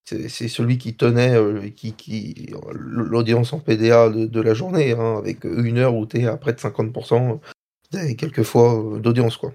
C'est 0.09 0.47
celui 0.47 0.79
qui 0.79 0.95
tenait 0.95 1.35
qui, 1.75 1.93
qui, 1.95 2.55
l'audience 2.73 3.53
en 3.53 3.59
PDA 3.59 4.09
de, 4.09 4.27
de 4.27 4.41
la 4.41 4.55
journée, 4.55 4.93
hein, 4.93 5.17
avec 5.19 5.43
une 5.43 5.79
heure 5.79 5.97
où 5.97 6.07
tu 6.07 6.21
es 6.21 6.27
à 6.27 6.37
près 6.37 6.53
de 6.53 6.61
50% 6.61 7.41
et 7.95 8.17
quelques 8.17 8.43
fois 8.43 8.79
euh, 8.79 8.99
d'audience, 8.99 9.37
quoi. 9.37 9.53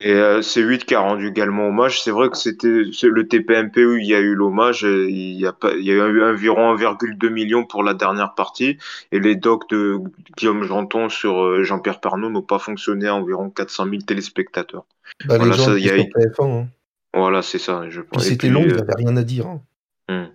Et 0.00 0.12
euh, 0.12 0.40
C8 0.40 0.84
qui 0.84 0.94
a 0.94 1.00
rendu 1.00 1.28
également 1.28 1.68
hommage. 1.68 2.02
C'est 2.02 2.10
vrai 2.10 2.28
que 2.28 2.36
c'était 2.36 2.68
le 2.68 3.26
TPMP 3.26 3.86
où 3.86 3.96
il 3.96 4.06
y 4.06 4.14
a 4.14 4.20
eu 4.20 4.34
l'hommage. 4.34 4.82
Il 4.82 5.40
y 5.40 5.46
a 5.46 5.52
pas, 5.52 5.72
il 5.72 5.84
y 5.84 5.92
a 5.92 5.94
eu 5.94 6.22
environ 6.22 6.76
1,2 6.76 7.28
million 7.30 7.64
pour 7.64 7.82
la 7.82 7.94
dernière 7.94 8.34
partie. 8.34 8.76
Et 9.12 9.20
les 9.20 9.34
docs 9.34 9.68
de 9.70 9.98
Guillaume 10.36 10.64
Janton 10.64 11.08
sur 11.08 11.42
euh, 11.42 11.62
Jean-Pierre 11.62 12.00
Pernaut 12.00 12.28
n'ont 12.28 12.42
pas 12.42 12.58
fonctionné 12.58 13.06
à 13.08 13.14
environ 13.14 13.48
400 13.48 13.86
000 13.88 14.02
téléspectateurs. 14.02 14.84
Bah, 15.26 15.38
Voilà, 15.38 15.52
les 15.52 15.58
gens 15.58 15.64
ça, 15.64 15.78
il 15.78 15.84
y 15.84 15.88
étaient 15.88 16.00
a 16.00 16.32
sur 16.34 16.44
TF1, 16.44 16.62
hein. 16.62 16.68
Voilà, 17.14 17.42
c'est 17.42 17.60
ça, 17.60 17.88
je 17.88 18.00
pense. 18.00 18.24
C'était 18.24 18.48
long, 18.48 18.62
il 18.62 18.68
n'y 18.68 18.72
euh, 18.74 18.80
avait 18.80 18.94
rien 18.96 19.16
à 19.16 19.22
dire. 19.22 19.46
Hein. 19.46 19.62
hmm. 20.08 20.26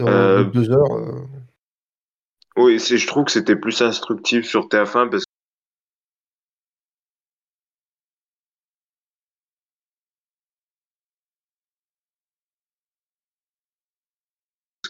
Euh, 0.00 0.44
deux 0.44 0.70
heures, 0.70 0.94
euh, 0.94 1.26
Oui, 2.56 2.78
je 2.78 3.06
trouve 3.06 3.24
que 3.24 3.32
c'était 3.32 3.56
plus 3.56 3.80
instructif 3.80 4.46
sur 4.46 4.68
TF1 4.68 5.08
parce 5.08 5.24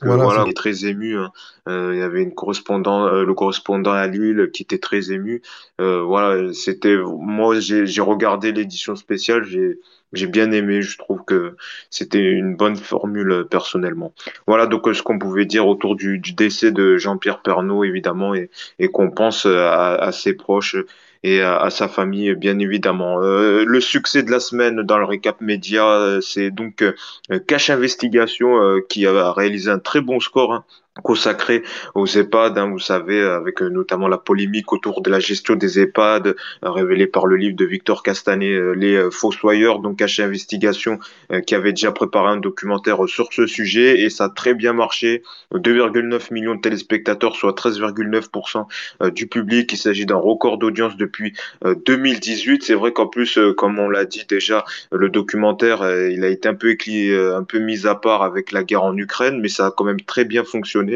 que 0.00 0.08
voilà, 0.08 0.24
voilà, 0.24 0.44
est 0.46 0.56
très 0.56 0.86
ému. 0.86 1.16
hein. 1.18 1.32
Euh, 1.68 1.92
il 1.94 1.98
y 1.98 2.02
avait 2.02 2.22
une 2.22 2.34
correspondant, 2.34 3.06
euh, 3.06 3.24
le 3.24 3.34
correspondant 3.34 3.92
à 3.92 4.06
Lille 4.06 4.50
qui 4.52 4.62
était 4.62 4.78
très 4.78 5.12
ému. 5.12 5.42
Euh, 5.80 6.02
voilà, 6.02 6.52
c'était 6.52 6.96
moi 6.96 7.58
j'ai 7.60 8.00
regardé 8.00 8.52
l'édition 8.52 8.96
spéciale, 8.96 9.44
j'ai 9.44 9.78
j'ai 10.14 10.26
bien 10.26 10.50
aimé. 10.52 10.80
Je 10.82 10.96
trouve 10.98 11.24
que 11.24 11.56
c'était 11.90 12.22
une 12.22 12.56
bonne 12.56 12.76
formule 12.76 13.30
euh, 13.32 13.44
personnellement. 13.44 14.12
Voilà 14.46 14.66
donc 14.66 14.88
euh, 14.88 14.94
ce 14.94 15.02
qu'on 15.02 15.18
pouvait 15.18 15.44
dire 15.46 15.66
autour 15.68 15.96
du, 15.96 16.18
du 16.18 16.32
décès 16.32 16.72
de 16.72 16.96
Jean-Pierre 16.96 17.42
Pernaut 17.42 17.84
évidemment 17.84 18.34
et 18.34 18.50
et 18.78 18.88
qu'on 18.88 19.10
pense 19.10 19.46
euh, 19.46 19.66
à, 19.66 19.94
à 19.96 20.12
ses 20.12 20.34
proches 20.34 20.76
et 21.22 21.42
à, 21.42 21.70
sa 21.70 21.88
famille, 21.88 22.34
bien 22.34 22.58
évidemment. 22.58 23.22
Euh, 23.22 23.64
le 23.64 23.80
succès 23.80 24.22
de 24.22 24.30
la 24.30 24.40
semaine 24.40 24.82
dans 24.82 24.98
le 24.98 25.04
récap 25.04 25.40
média, 25.40 26.18
c'est 26.22 26.50
donc 26.50 26.84
Cash 27.46 27.70
Investigation 27.70 28.80
qui 28.88 29.06
a 29.06 29.32
réalisé 29.32 29.70
un 29.70 29.78
très 29.78 30.00
bon 30.00 30.20
score. 30.20 30.54
Hein 30.54 30.64
consacré 31.02 31.62
aux 31.94 32.06
EHPAD, 32.06 32.58
hein, 32.58 32.70
vous 32.70 32.78
savez, 32.78 33.20
avec 33.20 33.62
euh, 33.62 33.68
notamment 33.68 34.08
la 34.08 34.18
polémique 34.18 34.72
autour 34.72 35.02
de 35.02 35.10
la 35.10 35.20
gestion 35.20 35.54
des 35.54 35.80
EHPAD, 35.80 36.28
euh, 36.28 36.34
révélée 36.70 37.06
par 37.06 37.26
le 37.26 37.36
livre 37.36 37.56
de 37.56 37.64
Victor 37.64 38.02
Castanet, 38.02 38.52
euh, 38.52 38.72
Les 38.72 39.10
Fossoyeurs, 39.10 39.80
donc 39.80 39.98
caché 39.98 40.22
investigation, 40.22 40.98
qui 41.46 41.54
avait 41.54 41.72
déjà 41.72 41.92
préparé 41.92 42.28
un 42.28 42.36
documentaire 42.36 43.08
sur 43.08 43.32
ce 43.32 43.46
sujet, 43.46 44.00
et 44.00 44.10
ça 44.10 44.24
a 44.24 44.28
très 44.28 44.54
bien 44.54 44.72
marché. 44.72 45.22
2,9 45.52 46.32
millions 46.32 46.54
de 46.54 46.60
téléspectateurs, 46.60 47.36
soit 47.36 47.58
13,9% 47.58 49.10
du 49.12 49.26
public. 49.26 49.72
Il 49.72 49.76
s'agit 49.76 50.06
d'un 50.06 50.16
record 50.16 50.58
d'audience 50.58 50.96
depuis 50.96 51.34
2018. 51.64 52.62
C'est 52.62 52.74
vrai 52.74 52.92
qu'en 52.92 53.06
plus, 53.06 53.38
comme 53.56 53.78
on 53.78 53.88
l'a 53.88 54.04
dit 54.04 54.24
déjà, 54.28 54.64
le 54.92 55.08
documentaire, 55.08 55.82
il 56.08 56.24
a 56.24 56.28
été 56.28 56.48
un 56.48 56.54
peu, 56.54 56.76
un 57.34 57.44
peu 57.44 57.58
mis 57.58 57.86
à 57.86 57.94
part 57.94 58.22
avec 58.22 58.52
la 58.52 58.62
guerre 58.62 58.84
en 58.84 58.96
Ukraine, 58.96 59.40
mais 59.40 59.48
ça 59.48 59.66
a 59.66 59.70
quand 59.70 59.84
même 59.84 60.00
très 60.00 60.24
bien 60.24 60.44
fonctionné 60.44 60.87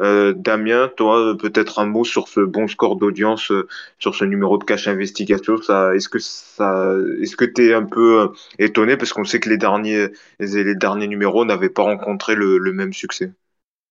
euh, 0.00 0.32
Damien, 0.36 0.90
toi, 0.96 1.36
peut-être 1.38 1.78
un 1.78 1.86
mot 1.86 2.04
sur 2.04 2.28
ce 2.28 2.40
bon 2.40 2.68
score 2.68 2.96
d'audience, 2.96 3.50
euh, 3.50 3.66
sur 3.98 4.14
ce 4.14 4.24
numéro 4.24 4.58
de 4.58 4.64
cash 4.64 4.88
investigation. 4.88 5.56
Ça, 5.60 5.94
est-ce 5.94 6.08
que 6.08 6.18
ça, 6.18 6.94
est-ce 7.20 7.36
que 7.36 7.44
t'es 7.44 7.72
un 7.74 7.84
peu 7.84 8.22
euh, 8.22 8.28
étonné? 8.58 8.96
Parce 8.96 9.12
qu'on 9.12 9.24
sait 9.24 9.40
que 9.40 9.48
les 9.48 9.58
derniers, 9.58 10.08
les, 10.40 10.74
derniers 10.74 11.08
numéros 11.08 11.44
n'avaient 11.44 11.68
pas 11.68 11.82
rencontré 11.82 12.34
le, 12.34 12.72
même 12.72 12.92
succès. 12.92 13.32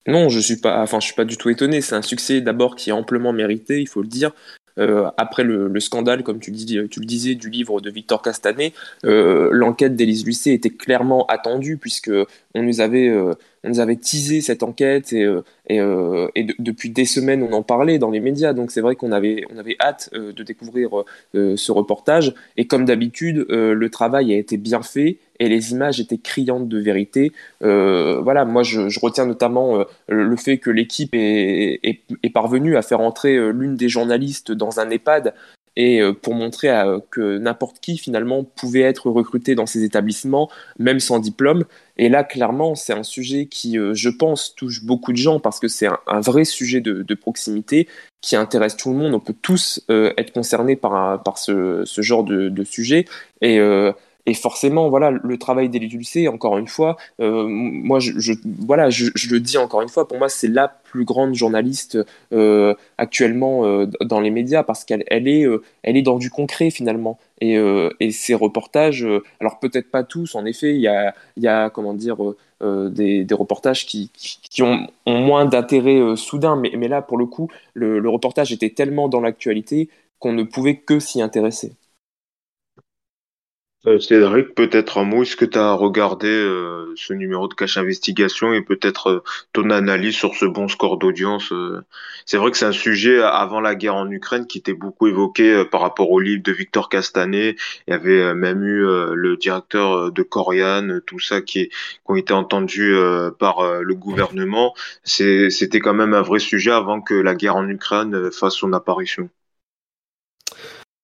Non, 0.08 0.28
je 0.28 0.40
suis 0.40 0.58
pas, 0.58 0.82
enfin, 0.82 1.00
je 1.00 1.06
suis 1.06 1.16
pas 1.16 1.26
du 1.26 1.38
tout 1.38 1.50
étonné. 1.50 1.82
C'est 1.82 1.96
un 1.96 2.02
succès 2.02 2.42
d'abord 2.42 2.76
qui 2.76 2.90
est 2.90 2.94
amplement 2.94 3.32
mérité, 3.32 3.80
il 3.80 3.88
faut 3.88 4.02
le 4.02 4.08
dire. 4.08 4.32
après 5.18 5.44
le, 5.44 5.80
scandale, 5.80 6.24
comme 6.24 6.40
tu, 6.40 6.52
dis, 6.52 6.66
tu, 6.90 7.00
le 7.00 7.06
disais, 7.06 7.36
du 7.36 7.50
livre 7.50 7.80
de 7.80 7.90
Victor 7.90 8.22
Castanet, 8.22 8.74
l'enquête 9.04 9.96
d'Élise 9.96 10.26
Lucet 10.26 10.54
était 10.54 10.72
clairement 10.72 11.26
attendue 11.28 11.78
puisque 11.78 12.12
on 12.54 12.64
nous 12.64 12.82
avait 12.82 13.10
on 13.64 13.70
nous 13.70 13.80
avait 13.80 13.96
teasé 13.96 14.42
cette 14.42 14.62
enquête 14.62 15.14
et, 15.14 15.24
euh, 15.24 15.42
euh, 15.72 16.28
depuis 16.60 16.90
des 16.90 17.06
semaines 17.06 17.44
on 17.44 17.54
en 17.54 17.64
parlait 17.64 17.98
dans 17.98 18.12
les 18.12 18.20
médias. 18.20 18.54
Donc 18.54 18.72
c'est 18.72 18.82
vrai 18.82 18.96
qu'on 18.96 19.12
avait, 19.12 19.46
hâte 19.80 20.10
euh, 20.14 20.34
de 20.34 20.44
découvrir 20.44 20.90
ce 21.34 21.72
reportage. 21.72 22.34
Et 22.58 22.68
comme 22.68 22.86
d'habitude, 22.86 23.46
le 23.50 23.90
travail 23.90 24.34
a 24.34 24.38
été 24.38 24.58
bien 24.58 24.82
fait 24.82 25.18
et 25.40 25.48
les 25.48 25.72
images 25.72 26.00
étaient 26.00 26.18
criantes 26.18 26.68
de 26.68 26.80
vérité. 26.80 27.32
voilà, 27.62 28.46
moi 28.46 28.64
je, 28.64 29.00
retiens 29.00 29.26
notamment 29.26 29.86
le 30.08 30.36
fait 30.36 30.58
que 30.58 30.70
l'équipe 30.70 31.12
est, 31.14 31.80
parvenue 32.34 32.76
à 32.76 32.82
faire 32.82 33.00
entrer 33.00 33.38
l'une 33.52 33.76
des 33.76 33.90
journalistes 33.90 34.52
dans 34.52 34.80
un 34.80 34.90
EHPAD 34.90 35.34
et 35.76 36.02
pour 36.22 36.36
montrer 36.36 36.70
que 37.10 37.38
n'importe 37.38 37.80
qui 37.80 37.98
finalement 37.98 38.44
pouvait 38.44 38.82
être 38.82 39.10
recruté 39.10 39.56
dans 39.56 39.66
ces 39.66 39.84
établissements, 39.84 40.50
même 40.78 41.00
sans 41.00 41.20
diplôme. 41.20 41.66
Et 41.98 42.10
là, 42.10 42.24
clairement, 42.24 42.76
c'est 42.76 42.94
un 42.94 43.04
sujet 43.04 43.46
qui, 43.46 43.78
euh, 43.78 43.94
je 43.94 44.10
pense, 44.10 44.56
touche 44.56 44.84
beaucoup 44.84 45.12
de 45.12 45.18
gens 45.18 45.40
parce 45.40 45.60
que 45.60 45.68
c'est 45.68 45.88
un, 46.08 46.22
vrai 46.22 46.44
sujet 46.44 46.82
de, 46.82 47.14
proximité 47.14 47.88
qui 48.22 48.36
intéresse 48.36 48.76
tout 48.76 48.92
le 48.92 48.98
monde. 48.98 49.14
On 49.14 49.20
peut 49.20 49.36
tous 49.40 49.84
euh, 49.92 50.14
être 50.18 50.34
concernés 50.34 50.76
par, 50.76 51.22
par 51.22 51.38
ce, 51.38 51.84
genre 51.98 52.24
de, 52.24 52.64
sujet. 52.64 53.06
Et, 53.42 53.60
euh, 53.60 53.92
et 54.26 54.34
forcément, 54.34 54.90
voilà, 54.90 55.12
le 55.12 55.38
travail 55.38 55.70
d'Élie 55.70 55.84
encore 56.28 56.58
une 56.58 56.68
fois, 56.68 56.96
euh, 57.20 57.46
moi, 57.48 58.00
je, 58.00 58.34
voilà, 58.60 58.90
je, 58.90 59.12
le 59.30 59.40
dis 59.40 59.58
encore 59.58 59.82
une 59.82 59.90
fois, 59.90 60.08
pour 60.08 60.18
moi, 60.18 60.30
c'est 60.30 60.48
la 60.48 60.70
plus 60.70 61.04
grande 61.04 61.34
journaliste 61.36 61.98
euh, 62.32 62.74
actuellement 62.98 63.66
euh, 63.66 63.88
dans 64.02 64.22
les 64.22 64.32
médias 64.32 64.64
parce 64.64 64.86
qu'elle 64.86 65.04
elle 65.08 65.28
est, 65.28 65.46
elle 65.84 65.98
est 65.98 66.02
dans 66.02 66.18
du 66.18 66.30
concret 66.30 66.70
finalement. 66.70 67.20
Et, 67.42 67.58
et 68.00 68.12
ses 68.12 68.36
reportages, 68.36 69.06
alors 69.42 69.60
peut-être 69.60 69.92
pas 69.92 70.04
tous, 70.04 70.36
en 70.36 70.46
effet, 70.46 70.76
il 70.76 70.80
y 70.80 70.88
a, 70.88 71.14
y 71.36 71.48
a 71.48 71.70
comment 71.70 71.94
dire, 71.94 72.16
des, 72.62 73.26
des, 73.26 73.36
reportages 73.36 73.86
qui, 73.86 74.10
qui 74.14 74.64
ont, 74.64 74.88
ont 75.06 75.18
moins 75.18 75.44
d'intérêt 75.46 76.16
soudain, 76.16 76.56
mais, 76.56 76.72
mais 76.78 76.88
là, 76.88 77.02
pour 77.02 77.18
le 77.18 77.26
coup, 77.26 77.50
le, 77.74 78.00
le 78.00 78.10
reportage 78.10 78.54
était 78.54 78.70
tellement 78.70 79.10
dans 79.10 79.20
l'actualité 79.20 79.90
qu'on 80.20 80.32
ne 80.32 80.44
pouvait 80.44 80.78
que 80.78 81.00
s'y 81.00 81.22
intéresser. 81.22 81.74
Euh, 83.86 84.00
Cédric, 84.00 84.56
peut-être 84.56 84.98
un 84.98 85.04
mot, 85.04 85.24
est-ce 85.24 85.36
que 85.36 85.44
tu 85.44 85.58
as 85.58 85.74
regardé 85.74 86.30
euh, 86.30 86.94
ce 86.96 87.12
numéro 87.12 87.50
de 87.50 87.54
cache 87.54 87.76
investigation 87.78 88.54
et 88.54 88.62
peut-être 88.62 89.08
euh, 89.10 89.24
ton 89.52 89.70
analyse 89.72 90.16
sur 90.16 90.36
ce 90.36 90.46
bon 90.46 90.70
score 90.70 90.98
d'audience 90.98 91.52
C'est 92.26 92.38
vrai 92.38 92.52
que 92.52 92.58
c'est 92.58 92.66
un 92.66 92.72
sujet 92.72 93.22
avant 93.22 93.60
la 93.60 93.76
guerre 93.76 93.96
en 93.96 94.10
Ukraine 94.10 94.48
qui 94.48 94.60
était 94.60 94.74
beaucoup 94.74 95.08
évoqué 95.08 95.66
par 95.70 95.82
rapport 95.82 96.12
au 96.12 96.20
livre 96.22 96.42
de 96.44 96.54
Victor 96.54 96.88
Castanet. 96.88 97.58
Il 97.88 97.92
y 97.92 97.94
avait 97.94 98.34
même 98.34 98.64
eu 98.64 98.86
le 99.16 99.36
directeur 99.38 100.12
de 100.12 100.24
Corian, 100.24 101.00
tout 101.06 101.20
ça 101.20 101.42
qui, 101.42 101.68
qui 101.68 101.74
ont 102.06 102.16
été 102.16 102.34
entendus 102.34 102.96
par 103.40 103.82
le 103.82 103.96
gouvernement. 103.96 104.74
C'était 105.04 105.80
quand 105.80 105.94
même 105.94 106.14
un 106.14 106.22
vrai 106.22 106.40
sujet 106.40 106.72
avant 106.72 107.02
que 107.02 107.14
la 107.14 107.36
guerre 107.36 107.58
en 107.58 107.68
Ukraine 107.68 108.32
fasse 108.32 108.56
son 108.56 108.74
apparition. 108.74 109.30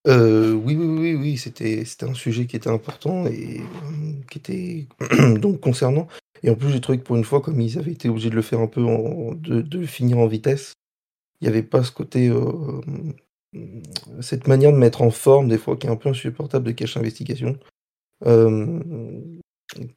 Euh, 0.08 0.53
oui, 0.53 0.75
oui, 0.75 0.86
oui, 0.86 1.15
oui, 1.15 1.38
c'était 1.38 1.84
c'était 1.84 2.06
un 2.06 2.13
sujet 2.13 2.46
qui 2.46 2.56
était 2.56 2.70
important 2.70 3.25
et 3.25 3.60
euh, 3.60 4.13
qui 4.29 4.38
était 4.38 4.88
donc 5.39 5.60
concernant. 5.60 6.08
Et 6.41 6.50
en 6.50 6.56
plus, 6.56 6.70
j'ai 6.70 6.79
trouvé 6.79 7.00
que 7.00 7.03
pour 7.03 7.18
une 7.18 7.25
fois, 7.25 7.41
comme 7.41 7.60
ils 7.60 7.77
avaient 7.77 7.91
été 7.91 8.08
obligés 8.08 8.29
de 8.29 8.36
le 8.36 8.41
faire 8.41 8.60
un 8.60 8.68
peu 8.68 8.84
en 8.84 9.34
de 9.34 9.62
de 9.62 9.86
finir 9.86 10.20
en 10.20 10.27
vitesse, 10.27 10.74
il 11.41 11.46
y 11.46 11.48
avait 11.50 11.63
pas 11.63 11.84
ce 11.84 11.91
côté, 11.91 12.29
euh, 12.29 12.82
cette 14.22 14.48
manière 14.48 14.72
de 14.72 14.77
mettre 14.77 15.01
en 15.01 15.12
forme 15.12 15.50
des 15.50 15.58
fois 15.58 15.75
qui 15.75 15.88
est 15.88 15.89
un 15.89 15.98
peu 15.98 16.10
insupportable 16.10 16.65
de 16.65 16.72
cache 16.72 16.96
investigation, 16.96 17.58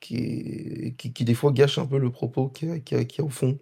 qui 0.01 0.97
qui 0.97 1.25
des 1.25 1.35
fois 1.35 1.53
gâche 1.53 1.79
un 1.79 1.87
peu 1.87 1.99
le 1.99 2.11
propos 2.11 2.49
qu'il 2.49 2.69
y 2.71 2.73
a 2.73 2.81
qu'il 2.81 3.19
y 3.19 3.21
a 3.21 3.25
au 3.25 3.29
fond. 3.29 3.57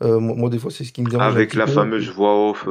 moi 0.00 0.48
des 0.48 0.60
fois, 0.60 0.70
c'est 0.70 0.84
ce 0.84 0.92
qui 0.92 1.02
me 1.02 1.10
dérange 1.10 1.26
Avec 1.26 1.54
la 1.54 1.66
fameuse 1.66 2.10
voix 2.10 2.50
off, 2.50 2.68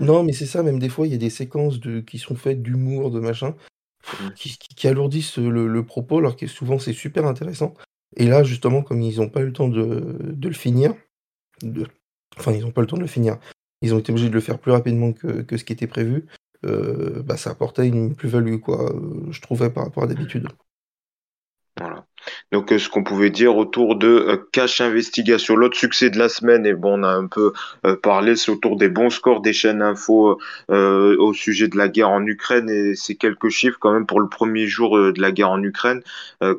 non, 0.00 0.22
mais 0.22 0.32
c'est 0.32 0.46
ça, 0.46 0.62
même 0.62 0.78
des 0.78 0.88
fois, 0.88 1.06
il 1.06 1.12
y 1.12 1.14
a 1.14 1.18
des 1.18 1.30
séquences 1.30 1.80
de 1.80 2.00
qui 2.00 2.18
sont 2.18 2.36
faites 2.36 2.62
d'humour, 2.62 3.10
de 3.10 3.20
machin, 3.20 3.54
mmh. 4.12 4.30
qui 4.34 4.88
alourdissent, 4.88 5.38
le 5.38 5.84
propos, 5.84 6.18
alors 6.18 6.36
que 6.36 6.46
souvent 6.46 6.78
c'est 6.78 6.92
super 6.92 7.26
intéressant. 7.26 7.74
Et 8.16 8.26
là, 8.26 8.44
justement, 8.44 8.82
comme 8.82 9.02
ils 9.02 9.18
n'ont 9.18 9.28
pas 9.28 9.40
eu 9.40 9.46
le 9.46 9.52
temps 9.52 9.68
de 9.68 10.16
de 10.22 10.48
le 10.48 10.54
finir, 10.54 10.94
de 11.62 11.86
enfin, 12.38 12.52
ils 12.52 12.62
n'ont 12.62 12.70
pas 12.70 12.80
le 12.80 12.86
temps 12.86 12.96
de 12.96 13.02
le 13.02 13.06
finir, 13.08 13.38
ils 13.82 13.94
ont 13.94 13.98
été 13.98 14.12
obligés 14.12 14.28
de 14.28 14.34
le 14.34 14.40
faire 14.40 14.58
plus 14.58 14.72
rapidement 14.72 15.12
que 15.12 15.42
que 15.42 15.56
ce 15.56 15.64
qui 15.64 15.72
était 15.72 15.86
prévu, 15.86 16.26
euh, 16.64 17.22
bah, 17.22 17.36
ça 17.36 17.50
apportait 17.50 17.86
une 17.88 18.14
plus-value, 18.14 18.58
quoi, 18.58 18.92
euh, 18.92 19.30
je 19.30 19.40
trouvais, 19.40 19.70
par 19.70 19.84
rapport 19.84 20.04
à 20.04 20.06
d'habitude. 20.06 20.48
Donc, 22.52 22.72
euh, 22.72 22.78
ce 22.78 22.88
qu'on 22.88 23.02
pouvait 23.02 23.30
dire 23.30 23.56
autour 23.56 23.96
de 23.96 24.06
euh, 24.06 24.36
Cash 24.52 24.80
Investigation. 24.80 25.56
L'autre 25.56 25.76
succès 25.76 26.10
de 26.10 26.18
la 26.18 26.28
semaine, 26.28 26.64
et 26.64 26.74
bon, 26.74 27.00
on 27.00 27.02
a 27.02 27.08
un 27.08 27.26
peu 27.26 27.52
euh, 27.84 27.96
parlé, 27.96 28.36
c'est 28.36 28.52
autour 28.52 28.76
des 28.76 28.88
bons 28.88 29.10
scores 29.10 29.40
des 29.40 29.52
chaînes 29.52 29.82
info 29.82 30.38
au 30.68 31.32
sujet 31.32 31.68
de 31.68 31.76
la 31.76 31.88
guerre 31.88 32.10
en 32.10 32.24
Ukraine. 32.24 32.70
Et 32.70 32.94
c'est 32.94 33.16
quelques 33.16 33.48
chiffres 33.48 33.78
quand 33.80 33.92
même 33.92 34.06
pour 34.06 34.20
le 34.20 34.28
premier 34.28 34.66
jour 34.66 34.96
de 34.96 35.20
la 35.20 35.32
guerre 35.32 35.50
en 35.50 35.62
Ukraine. 35.62 36.02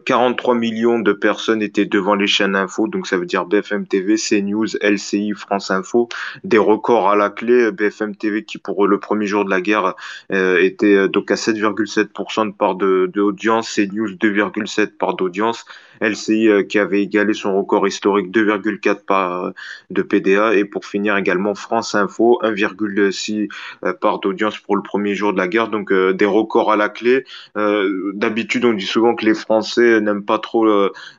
43 0.05 0.55
millions 0.55 0.99
de 0.99 1.13
personnes 1.13 1.61
étaient 1.61 1.85
devant 1.85 2.15
les 2.15 2.27
chaînes 2.27 2.55
info, 2.55 2.87
donc 2.87 3.07
ça 3.07 3.17
veut 3.17 3.25
dire 3.25 3.45
BFM 3.45 3.87
TV, 3.87 4.15
CNews, 4.15 4.67
LCI, 4.81 5.33
France 5.33 5.71
Info. 5.71 6.09
Des 6.43 6.57
records 6.57 7.09
à 7.09 7.15
la 7.15 7.29
clé. 7.29 7.71
BFM 7.71 8.15
TV 8.15 8.43
qui 8.43 8.57
pour 8.57 8.87
le 8.87 8.99
premier 8.99 9.25
jour 9.25 9.45
de 9.45 9.49
la 9.49 9.61
guerre 9.61 9.93
était 10.29 11.07
donc 11.07 11.31
à 11.31 11.35
7,7% 11.35 12.47
de 12.47 12.51
part 12.51 12.75
de, 12.75 13.09
de 13.13 13.21
audience, 13.21 13.73
CNews 13.73 14.09
2,7 14.09 14.97
part 14.97 15.15
d'audience. 15.15 15.65
LCI 16.01 16.49
euh, 16.49 16.63
qui 16.63 16.79
avait 16.79 17.01
égalé 17.01 17.33
son 17.33 17.57
record 17.57 17.87
historique 17.87 18.31
2,4 18.31 19.05
par 19.05 19.45
euh, 19.45 19.51
de 19.89 20.01
PDA 20.01 20.53
et 20.55 20.65
pour 20.65 20.85
finir 20.85 21.17
également 21.17 21.55
France 21.55 21.95
Info 21.95 22.39
1,6 22.43 23.49
euh, 23.83 23.93
part 23.93 24.19
d'audience 24.19 24.57
pour 24.57 24.75
le 24.75 24.81
premier 24.81 25.15
jour 25.15 25.33
de 25.33 25.37
la 25.37 25.47
guerre. 25.47 25.69
Donc 25.69 25.91
des 25.91 26.25
records 26.25 26.71
à 26.71 26.75
la 26.75 26.89
clé. 26.89 27.25
D'habitude 27.55 28.65
on 28.65 28.73
dit 28.73 28.85
souvent 28.85 29.15
que 29.15 29.25
les 29.25 29.33
Français 29.33 29.99
n'aiment 30.01 30.23
pas 30.23 30.39
trop 30.39 30.65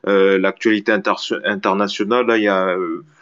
l'actualité 0.05 0.91
internationale. 0.91 2.25
Là 2.27 2.37
il 2.37 2.43
y 2.43 2.47
a 2.47 2.75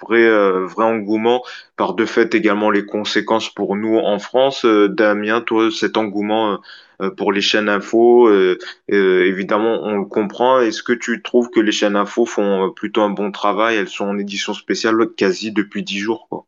vrai 0.08 0.30
vrai 0.66 0.86
engouement 0.86 1.44
par 1.76 1.94
de 1.94 2.06
fait 2.06 2.34
également 2.36 2.72
les 2.72 2.86
conséquences 2.86 3.50
pour 3.50 3.76
nous 3.76 3.98
en 3.98 4.20
France 4.20 4.66
Damien 4.66 5.42
toi 5.42 5.70
cet 5.72 5.98
engouement 5.98 6.60
euh, 7.02 7.12
pour 7.12 7.32
les 7.32 7.42
chaînes 7.42 7.70
info. 7.70 8.28
Euh, 8.28 8.58
euh, 8.92 9.26
évidemment, 9.26 9.84
on 9.84 9.98
le 9.98 10.06
comprend. 10.06 10.60
Est-ce 10.62 10.82
que 10.84 10.94
tu 10.94 11.22
trouves 11.22 11.50
que 11.50 11.60
les 11.60 11.72
chaînes 11.72 11.96
info 11.96 12.26
font 12.26 12.72
plutôt 12.72 13.02
un 13.02 13.10
bon 13.12 13.32
travail? 13.32 13.78
Elles 13.78 13.90
sont 13.90 14.06
en 14.06 14.18
édition 14.18 14.54
spéciale 14.54 14.96
quasi 15.16 15.52
depuis 15.52 15.84
dix 15.84 16.00
jours, 16.00 16.28
quoi. 16.30 16.46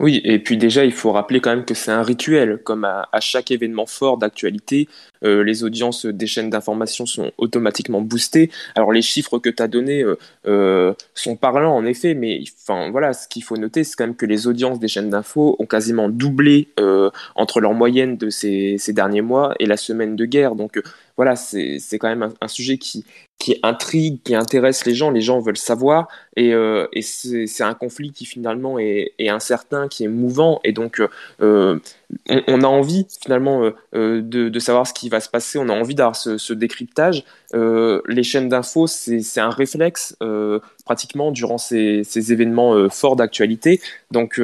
Oui, 0.00 0.20
et 0.22 0.38
puis 0.38 0.56
déjà, 0.56 0.84
il 0.84 0.92
faut 0.92 1.10
rappeler 1.10 1.40
quand 1.40 1.50
même 1.50 1.64
que 1.64 1.74
c'est 1.74 1.90
un 1.90 2.02
rituel, 2.02 2.60
comme 2.62 2.84
à, 2.84 3.08
chaque 3.20 3.50
événement 3.50 3.86
fort 3.86 4.16
d'actualité, 4.16 4.88
euh, 5.24 5.42
les 5.42 5.64
audiences 5.64 6.06
des 6.06 6.26
chaînes 6.28 6.50
d'information 6.50 7.04
sont 7.04 7.32
automatiquement 7.36 8.00
boostées. 8.00 8.50
Alors 8.76 8.92
les 8.92 9.02
chiffres 9.02 9.40
que 9.40 9.50
tu 9.50 9.60
as 9.60 9.66
donnés 9.66 10.02
euh, 10.04 10.16
euh, 10.46 10.94
sont 11.14 11.34
parlants 11.34 11.74
en 11.74 11.84
effet, 11.84 12.14
mais 12.14 12.44
voilà, 12.92 13.12
ce 13.12 13.26
qu'il 13.26 13.42
faut 13.42 13.56
noter, 13.56 13.82
c'est 13.82 13.96
quand 13.96 14.06
même 14.06 14.14
que 14.14 14.26
les 14.26 14.46
audiences 14.46 14.78
des 14.78 14.86
chaînes 14.86 15.10
d'infos 15.10 15.56
ont 15.58 15.66
quasiment 15.66 16.08
doublé 16.08 16.68
entre 17.34 17.60
leur 17.60 17.74
moyenne 17.74 18.16
de 18.16 18.30
ces, 18.30 18.78
derniers 18.88 19.22
mois 19.22 19.54
et 19.58 19.66
la 19.66 19.76
semaine 19.76 20.14
de 20.14 20.24
guerre. 20.24 20.54
Donc 20.54 20.80
voilà, 21.16 21.34
c'est 21.34 21.98
quand 21.98 22.08
même 22.08 22.30
un, 22.40 22.48
sujet 22.48 22.78
qui, 22.78 23.04
qui 23.38 23.56
intrigue, 23.62 24.18
qui 24.24 24.34
intéresse 24.34 24.84
les 24.84 24.94
gens, 24.94 25.10
les 25.10 25.20
gens 25.20 25.38
veulent 25.38 25.56
savoir, 25.56 26.08
et, 26.36 26.52
euh, 26.52 26.86
c'est 27.00 27.62
un 27.62 27.74
conflit 27.74 28.12
qui 28.12 28.26
finalement 28.26 28.78
est, 28.78 29.12
incertain, 29.28 29.88
qui 29.88 30.04
est 30.04 30.08
mouvant, 30.08 30.60
et 30.64 30.72
donc 30.72 31.00
euh, 31.40 31.78
on, 32.28 32.62
a 32.62 32.66
envie 32.66 33.06
finalement 33.22 33.62
euh, 33.62 33.74
euh, 33.94 34.22
de, 34.22 34.58
savoir 34.58 34.86
ce 34.86 34.94
qui 34.94 35.08
va 35.08 35.20
se 35.20 35.28
passer, 35.28 35.58
on 35.58 35.68
a 35.68 35.72
envie 35.72 35.94
d'avoir 35.94 36.16
ce, 36.16 36.52
décryptage. 36.52 37.24
Euh, 37.54 38.00
les 38.06 38.22
chaînes 38.22 38.48
d'infos, 38.48 38.86
c'est 38.86 39.40
un 39.40 39.50
réflexe 39.50 40.16
euh, 40.22 40.60
pratiquement 40.84 41.32
durant 41.32 41.58
ces, 41.58 42.02
événements 42.32 42.74
euh, 42.74 42.88
forts 42.88 43.16
d'actualité. 43.16 43.80
Donc 44.10 44.40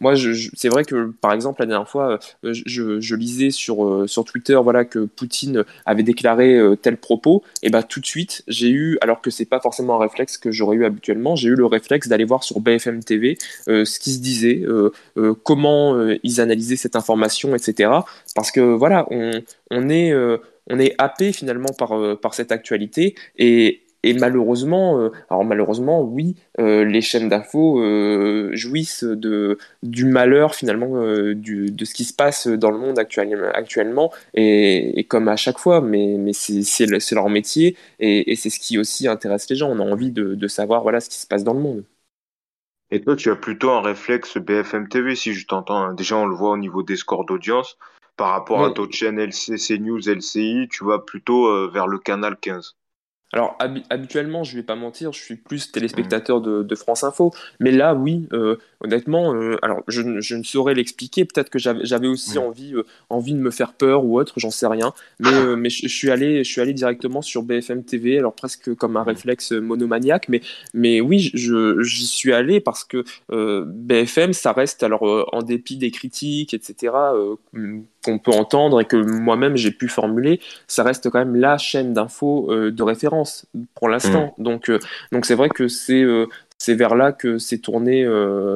moi, 0.00 0.14
c'est 0.54 0.68
vrai 0.68 0.84
que 0.84 1.12
par 1.20 1.32
exemple 1.32 1.60
la 1.60 1.66
dernière 1.66 1.88
fois, 1.88 2.18
je, 2.42 3.14
lisais 3.14 3.50
sur, 3.50 4.24
Twitter 4.26 4.58
voilà, 4.62 4.84
que 4.84 5.06
Poutine 5.06 5.64
avait 5.86 6.02
déclaré 6.02 6.58
tel 6.82 6.96
propos, 6.98 7.42
et 7.62 7.70
bah 7.70 7.82
tout 7.82 8.00
de 8.00 8.06
suite, 8.06 8.35
j'ai 8.48 8.70
eu, 8.70 8.98
alors 9.00 9.20
que 9.20 9.30
c'est 9.30 9.44
pas 9.44 9.60
forcément 9.60 9.96
un 9.96 10.04
réflexe 10.04 10.38
que 10.38 10.50
j'aurais 10.50 10.76
eu 10.76 10.84
habituellement, 10.84 11.36
j'ai 11.36 11.48
eu 11.48 11.54
le 11.54 11.66
réflexe 11.66 12.08
d'aller 12.08 12.24
voir 12.24 12.44
sur 12.44 12.60
BFM 12.60 13.02
TV 13.02 13.36
ce 13.66 13.98
qui 13.98 14.12
se 14.12 14.20
disait, 14.20 14.64
comment 15.42 15.96
ils 16.22 16.40
analysaient 16.40 16.76
cette 16.76 16.96
information 16.96 17.54
etc. 17.54 17.90
Parce 18.34 18.50
que 18.50 18.60
voilà, 18.60 19.06
on, 19.10 19.30
on 19.70 19.88
est, 19.88 20.12
euh, 20.12 20.38
on 20.68 20.78
est 20.78 20.94
happé 20.98 21.32
finalement 21.32 21.72
par, 21.76 21.92
euh, 21.92 22.16
par 22.16 22.34
cette 22.34 22.52
actualité 22.52 23.14
et, 23.38 23.82
et 24.10 24.14
malheureusement, 24.14 25.00
euh, 25.00 25.10
alors 25.30 25.44
malheureusement, 25.44 26.02
oui, 26.02 26.36
les 26.58 27.00
chaînes 27.00 27.28
d'infos 27.28 27.82
jouissent 28.54 29.04
de, 29.04 29.58
du 29.82 30.04
malheur 30.04 30.54
finalement 30.54 31.02
du, 31.34 31.70
de 31.70 31.84
ce 31.84 31.94
qui 31.94 32.04
se 32.04 32.14
passe 32.14 32.46
dans 32.46 32.70
le 32.70 32.78
monde 32.78 32.98
actuellement, 32.98 33.48
actuellement 33.54 34.12
et, 34.34 35.04
comme 35.08 35.28
à 35.28 35.36
chaque 35.36 35.58
fois, 35.58 35.80
mais, 35.80 36.16
mais 36.18 36.32
c'est 36.32 37.14
leur 37.14 37.28
métier 37.28 37.76
et, 38.00 38.32
et 38.32 38.36
c'est 38.36 38.50
ce 38.50 38.58
qui 38.58 38.78
aussi 38.78 39.08
intéresse 39.08 39.48
les 39.50 39.56
gens. 39.56 39.70
On 39.70 39.78
a 39.78 39.82
envie 39.82 40.10
de, 40.10 40.34
de 40.34 40.48
savoir 40.48 40.82
voilà 40.82 41.00
ce 41.00 41.08
qui 41.08 41.18
se 41.18 41.26
passe 41.26 41.44
dans 41.44 41.54
le 41.54 41.60
monde. 41.60 41.84
Et 42.90 43.00
toi, 43.00 43.16
tu 43.16 43.30
as 43.30 43.36
plutôt 43.36 43.70
un 43.70 43.80
réflexe 43.80 44.38
BFM 44.38 44.88
TV, 44.88 45.16
si 45.16 45.34
je 45.34 45.46
t'entends. 45.46 45.82
Hein. 45.82 45.94
Déjà, 45.94 46.16
on 46.16 46.26
le 46.26 46.36
voit 46.36 46.52
au 46.52 46.56
niveau 46.56 46.82
des 46.82 46.96
scores 46.96 47.24
d'audience. 47.24 47.78
Par 48.16 48.30
rapport 48.30 48.64
à 48.64 48.70
d'autres 48.70 48.96
chaînes 48.96 49.18
LCC 49.18 49.78
News, 49.78 50.00
LCI, 50.08 50.68
tu 50.70 50.84
vas 50.84 51.00
plutôt 51.00 51.48
euh, 51.48 51.68
vers 51.70 51.86
le 51.86 51.98
canal 51.98 52.38
15. 52.40 52.76
Alors 53.32 53.58
habituellement, 53.90 54.44
je 54.44 54.56
vais 54.56 54.62
pas 54.62 54.76
mentir, 54.76 55.12
je 55.12 55.20
suis 55.20 55.34
plus 55.34 55.72
téléspectateur 55.72 56.40
de, 56.40 56.74
France 56.76 57.02
Info, 57.02 57.32
mais 57.58 57.72
là, 57.72 57.94
oui, 57.94 58.28
euh, 58.32 58.56
honnêtement, 58.80 59.34
euh, 59.34 59.56
alors 59.62 59.82
je, 59.88 60.02
ne 60.02 60.42
saurais 60.44 60.74
l'expliquer. 60.74 61.24
Peut-être 61.24 61.50
que 61.50 61.58
j'avais 61.58 62.06
aussi 62.06 62.38
envie, 62.38 62.74
euh, 62.74 62.84
envie 63.10 63.32
de 63.34 63.38
me 63.38 63.50
faire 63.50 63.72
peur 63.72 64.04
ou 64.04 64.18
autre, 64.18 64.34
j'en 64.36 64.52
sais 64.52 64.68
rien. 64.68 64.92
Mais, 65.18 65.56
mais 65.56 65.70
je, 65.70 65.88
suis 65.88 66.10
allé, 66.10 66.44
je 66.44 66.50
suis 66.50 66.60
allé 66.60 66.72
directement 66.72 67.20
sur 67.20 67.42
BFM 67.42 67.82
TV, 67.82 68.18
alors 68.18 68.32
presque 68.32 68.74
comme 68.76 68.96
un 68.96 69.02
réflexe 69.02 69.50
monomaniaque, 69.52 70.28
mais, 70.28 70.40
mais 70.72 71.00
oui, 71.00 71.30
j'y 71.34 72.06
suis 72.06 72.32
allé 72.32 72.60
parce 72.60 72.84
que 72.84 73.04
BFM, 73.28 74.34
ça 74.34 74.52
reste 74.52 74.84
alors 74.84 75.28
en 75.32 75.42
dépit 75.42 75.76
des 75.78 75.90
critiques, 75.90 76.54
etc 76.54 76.92
qu'on 78.04 78.18
peut 78.20 78.32
entendre 78.32 78.80
et 78.80 78.84
que 78.84 78.96
moi-même 78.96 79.56
j'ai 79.56 79.72
pu 79.72 79.88
formuler, 79.88 80.40
ça 80.68 80.84
reste 80.84 81.10
quand 81.10 81.18
même 81.18 81.34
la 81.34 81.58
chaîne 81.58 81.92
d'infos 81.92 82.54
de 82.54 82.82
référence 82.84 83.15
pour 83.74 83.88
l'instant. 83.88 84.34
Mm. 84.38 84.42
Donc, 84.42 84.70
euh, 84.70 84.78
donc 85.12 85.26
c'est 85.26 85.34
vrai 85.34 85.48
que 85.48 85.68
c'est 85.68 86.02
euh, 86.02 86.26
c'est 86.58 86.74
vers 86.74 86.94
là 86.94 87.12
que 87.12 87.38
s'est 87.38 87.58
tourné, 87.58 88.06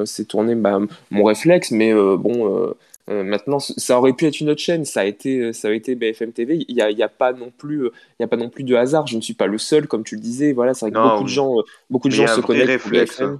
c'est 0.06 0.26
tourné 0.26 0.54
bah, 0.54 0.80
mon 1.10 1.24
réflexe, 1.24 1.70
mais 1.70 1.92
bon. 1.92 2.74
maintenant, 3.08 3.58
ça 3.58 3.98
aurait 3.98 4.14
pu 4.14 4.24
être 4.26 4.40
une 4.40 4.48
autre 4.48 4.62
chaîne. 4.62 4.86
Ça 4.86 5.00
a 5.00 5.04
été, 5.04 5.52
ça 5.52 5.68
a 5.68 5.72
été 5.72 5.94
BFM 5.96 6.32
TV. 6.32 6.64
Il 6.66 6.74
n'y 6.74 6.80
a, 6.80 6.90
y 6.90 7.02
a, 7.02 7.08
pas 7.08 7.34
non 7.34 7.52
plus, 7.54 7.84
il 7.84 8.22
y 8.22 8.24
a 8.24 8.26
pas 8.26 8.38
non 8.38 8.48
plus 8.48 8.64
de 8.64 8.74
hasard. 8.74 9.06
Je 9.06 9.16
ne 9.16 9.20
suis 9.20 9.34
pas 9.34 9.46
le 9.46 9.58
seul, 9.58 9.86
comme 9.86 10.02
tu 10.02 10.14
le 10.14 10.22
disais. 10.22 10.54
Voilà, 10.54 10.72
c'est 10.72 10.86
vrai 10.86 10.92
que 10.92 10.98
beaucoup 10.98 11.24
de 11.24 11.28
gens, 11.28 11.56
beaucoup 11.90 12.08
de 12.08 12.14
gens 12.14 12.26
se 12.26 12.40
connectent 12.40 12.88
BFM 12.88 13.38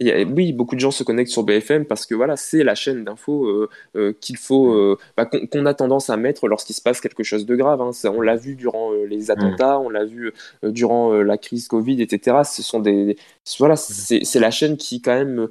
oui, 0.00 0.52
beaucoup 0.52 0.76
de 0.76 0.80
gens 0.80 0.90
se 0.90 1.04
connectent 1.04 1.30
sur 1.30 1.42
BFM 1.42 1.84
parce 1.84 2.06
que 2.06 2.14
voilà, 2.14 2.36
c'est 2.36 2.64
la 2.64 2.74
chaîne 2.74 3.04
d'infos 3.04 3.44
euh, 3.46 3.68
euh, 3.96 4.14
qu'il 4.18 4.38
faut, 4.38 4.72
euh, 4.72 4.98
bah, 5.16 5.26
qu'on 5.26 5.66
a 5.66 5.74
tendance 5.74 6.08
à 6.08 6.16
mettre 6.16 6.48
lorsqu'il 6.48 6.74
se 6.74 6.80
passe 6.80 7.02
quelque 7.02 7.22
chose 7.22 7.44
de 7.44 7.54
grave. 7.54 7.82
Hein. 7.82 7.90
on 8.04 8.22
l'a 8.22 8.36
vu 8.36 8.54
durant 8.54 8.92
les 8.92 9.30
attentats, 9.30 9.78
on 9.78 9.90
l'a 9.90 10.06
vu 10.06 10.32
durant 10.62 11.12
la 11.12 11.36
crise 11.36 11.68
Covid, 11.68 12.00
etc. 12.00 12.38
Ce 12.44 12.62
sont 12.62 12.80
des, 12.80 13.16
voilà, 13.58 13.76
c'est 13.76 14.40
la 14.40 14.50
chaîne 14.50 14.78
qui 14.78 15.02
quand 15.02 15.14
même 15.14 15.48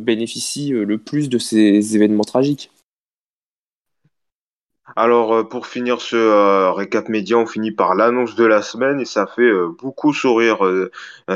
bénéficie 0.00 0.70
le 0.70 0.98
plus 0.98 1.28
de 1.28 1.38
ces 1.38 1.94
événements 1.94 2.24
tragiques. 2.24 2.71
Alors, 4.94 5.34
euh, 5.34 5.44
pour 5.44 5.66
finir 5.66 6.00
ce 6.00 6.16
euh, 6.16 6.70
récap 6.72 7.08
média, 7.08 7.38
on 7.38 7.46
finit 7.46 7.70
par 7.70 7.94
l'annonce 7.94 8.34
de 8.34 8.44
la 8.44 8.60
semaine 8.60 9.00
et 9.00 9.04
ça 9.06 9.26
fait 9.26 9.42
euh, 9.42 9.68
beaucoup 9.80 10.12
sourire 10.12 10.58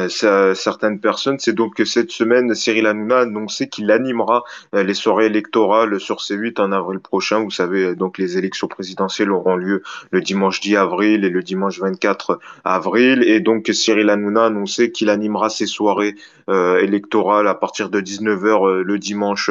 certaines 0.08 1.00
personnes. 1.00 1.38
C'est 1.38 1.54
donc 1.54 1.74
que 1.74 1.84
cette 1.84 2.10
semaine, 2.10 2.54
Cyril 2.54 2.86
Hanouna 2.86 3.18
a 3.18 3.20
annoncé 3.20 3.68
qu'il 3.68 3.90
animera 3.90 4.42
les 4.72 4.94
soirées 4.94 5.26
électorales 5.26 5.98
sur 6.00 6.16
C8 6.16 6.60
en 6.60 6.72
avril 6.72 7.00
prochain. 7.00 7.42
Vous 7.42 7.50
savez, 7.50 7.94
donc 7.94 8.18
les 8.18 8.36
élections 8.36 8.68
présidentielles 8.68 9.32
auront 9.32 9.56
lieu 9.56 9.82
le 10.10 10.20
dimanche 10.20 10.60
10 10.60 10.76
avril 10.76 11.24
et 11.24 11.30
le 11.30 11.42
dimanche 11.42 11.78
24 11.78 12.38
avril. 12.64 13.22
Et 13.22 13.40
donc, 13.40 13.70
Cyril 13.72 14.10
Hanouna 14.10 14.42
a 14.42 14.46
annoncé 14.46 14.92
qu'il 14.92 15.08
animera 15.08 15.48
ses 15.48 15.66
soirées 15.66 16.14
électorales 16.48 17.48
à 17.48 17.54
partir 17.54 17.88
de 17.88 18.00
19h 18.00 18.82
le 18.82 18.98
dimanche 18.98 19.50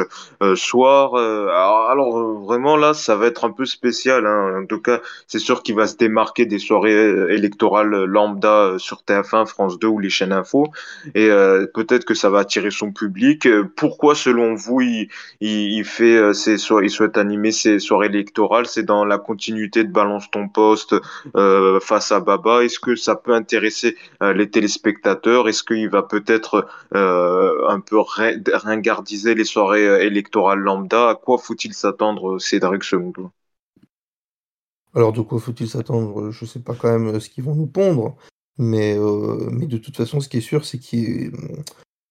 soir. 0.56 1.16
alors, 1.16 2.40
vraiment, 2.44 2.78
là, 2.78 2.94
ça 2.94 3.16
va 3.16 3.26
être 3.28 3.46
un 3.46 3.52
peu 3.52 3.66
spécial 3.66 3.95
Hein. 4.08 4.62
En 4.64 4.66
tout 4.66 4.82
cas, 4.82 5.02
c'est 5.28 5.40
sûr 5.40 5.64
qu'il 5.64 5.76
va 5.76 5.88
se 5.88 5.96
démarquer 5.98 6.46
des 6.46 6.60
soirées 6.60 6.94
euh, 6.94 7.34
électorales 7.34 8.06
lambda 8.06 8.50
euh, 8.50 8.78
sur 8.78 9.04
TF1, 9.08 9.46
France 9.46 9.80
2 9.80 9.88
ou 9.88 10.00
les 10.00 10.10
chaînes 10.10 10.34
info. 10.34 10.68
Et 11.14 11.30
euh, 11.30 11.66
peut-être 11.74 12.06
que 12.06 12.14
ça 12.14 12.30
va 12.30 12.40
attirer 12.40 12.72
son 12.72 12.92
public. 12.92 13.48
Pourquoi, 13.76 14.16
selon 14.16 14.56
vous, 14.56 14.82
il, 14.82 15.86
fait 15.86 16.34
ses 16.34 16.58
soirées, 16.58 16.86
il 16.86 16.90
souhaite 16.90 17.18
animer 17.18 17.52
ses 17.52 17.80
soirées 17.80 18.08
électorales? 18.08 18.66
C'est 18.68 18.84
dans 18.84 19.06
la 19.06 19.18
continuité 19.18 19.84
de 19.84 19.92
Balance 19.92 20.30
ton 20.32 20.48
poste 20.48 20.96
face 21.82 22.12
à 22.12 22.20
Baba. 22.20 22.64
Est-ce 22.64 22.80
que 22.80 22.96
ça 22.96 23.16
peut 23.16 23.34
intéresser 23.34 23.96
les 24.22 24.50
téléspectateurs? 24.50 25.48
Est-ce 25.48 25.64
qu'il 25.64 25.90
va 25.90 26.04
peut-être 26.04 26.68
un 26.94 27.80
peu 27.80 27.98
ringardiser 28.00 29.36
les 29.36 29.46
soirées 29.46 30.06
électorales 30.06 30.60
lambda? 30.60 31.10
À 31.10 31.16
quoi 31.16 31.38
faut-il 31.38 31.74
s'attendre, 31.74 32.40
Cédric, 32.40 32.84
selon 32.84 33.06
alors 34.96 35.12
de 35.12 35.22
quoi 35.22 35.40
faut-il 35.40 35.68
s'attendre? 35.68 36.32
Je 36.32 36.46
sais 36.46 36.62
pas 36.62 36.74
quand 36.74 36.92
même 36.92 37.16
euh, 37.16 37.20
ce 37.20 37.30
qu'ils 37.30 37.44
vont 37.44 37.56
nous 37.56 37.68
pondre, 37.68 38.16
mais, 38.58 38.98
euh, 38.98 39.50
mais 39.52 39.68
de 39.68 39.78
toute 39.78 39.98
façon, 39.98 40.22
ce 40.22 40.30
qui 40.30 40.38
est 40.38 40.42
sûr, 40.42 40.66
c'est 40.66 40.80
qu'ils, 40.80 41.32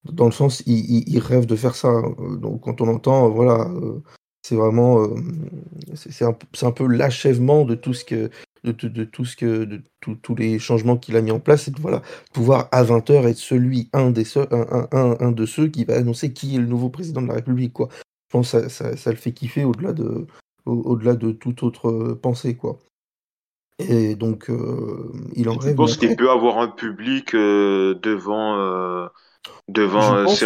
dans 0.04 0.26
le 0.26 0.32
sens, 0.32 0.62
ils, 0.66 1.18
rêvent 1.18 1.46
de 1.46 1.56
faire 1.56 1.74
ça. 1.74 2.02
Donc 2.38 2.62
quand 2.62 2.82
on 2.82 2.88
entend, 2.88 3.30
voilà, 3.30 3.68
euh, 3.70 4.02
c'est 4.42 4.56
vraiment, 4.56 5.08
c'est 5.94 6.24
un, 6.24 6.72
peu 6.72 6.86
l'achèvement 6.86 7.64
de 7.64 7.74
tout 7.74 7.94
ce 7.94 8.04
que, 8.04 8.30
de, 8.64 8.72
de, 8.72 9.04
tout 9.04 9.24
ce 9.24 9.36
que, 9.36 9.64
de 9.64 9.82
tous 10.00 10.34
les 10.34 10.58
changements 10.58 10.98
qu'il 10.98 11.16
a 11.16 11.22
mis 11.22 11.30
en 11.30 11.40
place, 11.40 11.62
c'est 11.64 11.74
de 11.74 11.80
voilà, 11.80 12.02
pouvoir 12.34 12.68
à 12.70 12.84
20h 12.84 13.26
être 13.26 13.38
celui, 13.38 13.88
un, 13.94 14.10
des 14.10 14.26
un, 14.36 14.86
un, 14.92 15.16
un, 15.20 15.32
de 15.32 15.46
ceux 15.46 15.68
qui 15.68 15.86
va 15.86 15.96
annoncer 15.96 16.34
qui 16.34 16.56
est 16.56 16.58
le 16.58 16.66
nouveau 16.66 16.90
président 16.90 17.22
de 17.22 17.28
la 17.28 17.34
République. 17.34 17.72
Quoi. 17.72 17.88
Je 17.92 18.32
pense 18.32 18.52
que 18.52 18.68
ça, 18.68 18.94
ça 18.98 19.10
le 19.10 19.16
fait 19.16 19.32
kiffer 19.32 19.64
au-delà 19.64 19.94
de, 19.94 20.26
au-delà 20.66 21.14
de 21.14 21.32
toute 21.32 21.62
autre 21.62 21.90
euh, 21.90 22.14
pensée, 22.20 22.56
quoi. 22.56 22.78
Et 23.78 24.14
donc, 24.14 24.50
euh, 24.50 25.12
il 25.34 25.48
en 25.48 25.56
rêve. 25.56 25.72
Je 25.72 25.76
pense 25.76 25.96
qu'il 25.96 26.14
peut 26.16 26.30
avoir 26.30 26.58
un 26.58 26.68
public 26.68 27.34
euh, 27.34 27.94
devant, 27.94 29.08
devant 29.68 30.00
je 30.00 30.24
pense, 30.24 30.44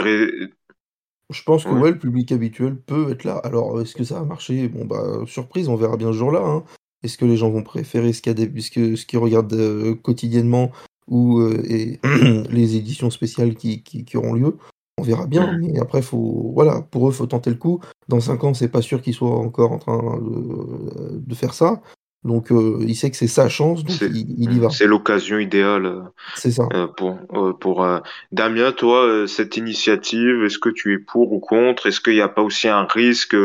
je 1.31 1.43
pense 1.43 1.65
que 1.65 1.71
ouais. 1.71 1.91
le 1.91 1.99
public 1.99 2.33
habituel 2.33 2.77
peut 2.77 3.11
être 3.11 3.25
là. 3.25 3.37
Alors, 3.45 3.81
est-ce 3.81 3.95
que 3.95 4.05
ça 4.05 4.21
va 4.21 4.25
marcher 4.25 4.69
Bon, 4.69 4.87
bah, 4.87 5.25
surprise, 5.27 5.69
on 5.69 5.77
verra 5.77 5.99
bien 5.99 6.09
ce 6.09 6.17
jour-là. 6.17 6.41
Hein. 6.43 6.65
Est-ce 7.03 7.19
que 7.19 7.27
les 7.27 7.37
gens 7.37 7.51
vont 7.51 7.63
préférer 7.63 8.13
ce 8.15 8.23
qu'ils 8.23 8.97
ce 8.97 9.17
regardent 9.19 10.01
quotidiennement 10.03 10.73
ou 11.07 11.43
et 11.43 12.01
les 12.51 12.77
éditions 12.77 13.11
spéciales 13.11 13.55
qui, 13.55 13.83
qui, 13.83 14.07
qui 14.07 14.17
auront 14.17 14.33
lieu? 14.33 14.57
On 14.99 15.03
verra 15.03 15.27
bien, 15.27 15.57
mais 15.59 15.79
après, 15.81 16.03
faut, 16.03 16.53
voilà, 16.55 16.83
pour 16.91 17.09
eux, 17.09 17.13
faut 17.13 17.27
tenter 17.27 17.51
le 17.51 17.57
coup. 17.57 17.81
Dans 18.09 18.21
5 18.21 18.45
ans, 18.45 18.55
c'est 18.55 18.69
pas 18.69 18.83
sûr 18.83 19.01
qu'ils 19.01 19.15
soient 19.15 19.37
encore 19.37 19.73
en 19.73 19.79
train 19.79 20.21
de, 20.21 21.35
faire 21.35 21.55
ça. 21.55 21.81
Donc 22.25 22.49
il 22.51 22.97
sait 22.97 23.11
que 23.11 23.17
c'est 23.17 23.29
sa 23.29 23.49
chance, 23.49 23.85
donc 23.85 23.97
il, 24.01 24.53
y 24.53 24.59
va. 24.59 24.71
C'est 24.71 24.87
l'occasion 24.87 25.39
idéale. 25.39 26.03
C'est 26.35 26.51
ça. 26.51 26.67
pour 26.97 27.17
pour 27.61 27.87
Damien, 28.33 28.73
toi, 28.73 29.27
cette 29.29 29.57
initiative, 29.57 30.45
est-ce 30.45 30.59
que 30.59 30.69
tu 30.69 30.95
es 30.95 30.99
pour 30.99 31.33
ou 31.33 31.39
contre? 31.39 31.87
Est-ce 31.87 32.01
qu'il 32.01 32.15
n'y 32.15 32.21
a 32.21 32.29
pas 32.29 32.43
aussi 32.43 32.67
un 32.67 32.85
risque 32.85 33.37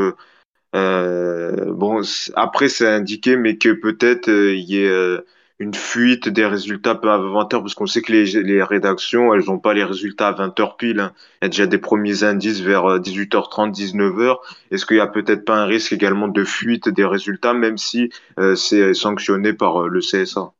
Bon, 0.73 2.01
après 2.35 2.67
c'est 2.67 2.87
indiqué, 2.87 3.37
mais 3.37 3.57
que 3.57 3.73
peut-être 3.73 4.27
il 4.27 4.63
y 4.63 4.83
ait 4.83 5.19
une 5.63 5.73
fuite 5.73 6.27
des 6.27 6.45
résultats 6.45 6.99
avant 7.03 7.43
20h, 7.43 7.61
parce 7.61 7.73
qu'on 7.73 7.85
sait 7.85 8.01
que 8.01 8.11
les, 8.11 8.63
rédactions, 8.63 9.33
elles 9.33 9.45
n'ont 9.45 9.59
pas 9.59 9.73
les 9.73 9.85
résultats 9.85 10.27
à 10.27 10.33
20h 10.33 10.75
pile. 10.77 10.99
Hein. 10.99 11.13
Il 11.41 11.45
y 11.45 11.47
a 11.47 11.49
déjà 11.49 11.67
des 11.67 11.77
premiers 11.77 12.23
indices 12.23 12.59
vers 12.59 12.99
18h30, 12.99 13.69
euh, 13.69 13.71
19h. 13.71 14.37
Est-ce 14.71 14.85
qu'il 14.85 14.97
y 14.97 14.99
a 14.99 15.07
peut-être 15.07 15.45
pas 15.45 15.55
un 15.55 15.65
risque 15.65 15.93
également 15.93 16.27
de 16.27 16.43
fuite 16.43 16.89
des 16.89 17.05
résultats, 17.05 17.53
même 17.53 17.77
si 17.77 18.09
euh, 18.39 18.55
c'est 18.55 18.93
sanctionné 18.93 19.53
par 19.53 19.83
euh, 19.83 19.87
le 19.87 20.01
CSA 20.01 20.51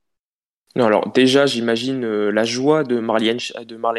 non, 0.75 0.85
alors 0.85 1.11
déjà, 1.11 1.45
j'imagine 1.45 2.03
euh, 2.03 2.31
la 2.31 2.45
joie 2.45 2.83
de 2.83 2.99
Marlène, 2.99 3.37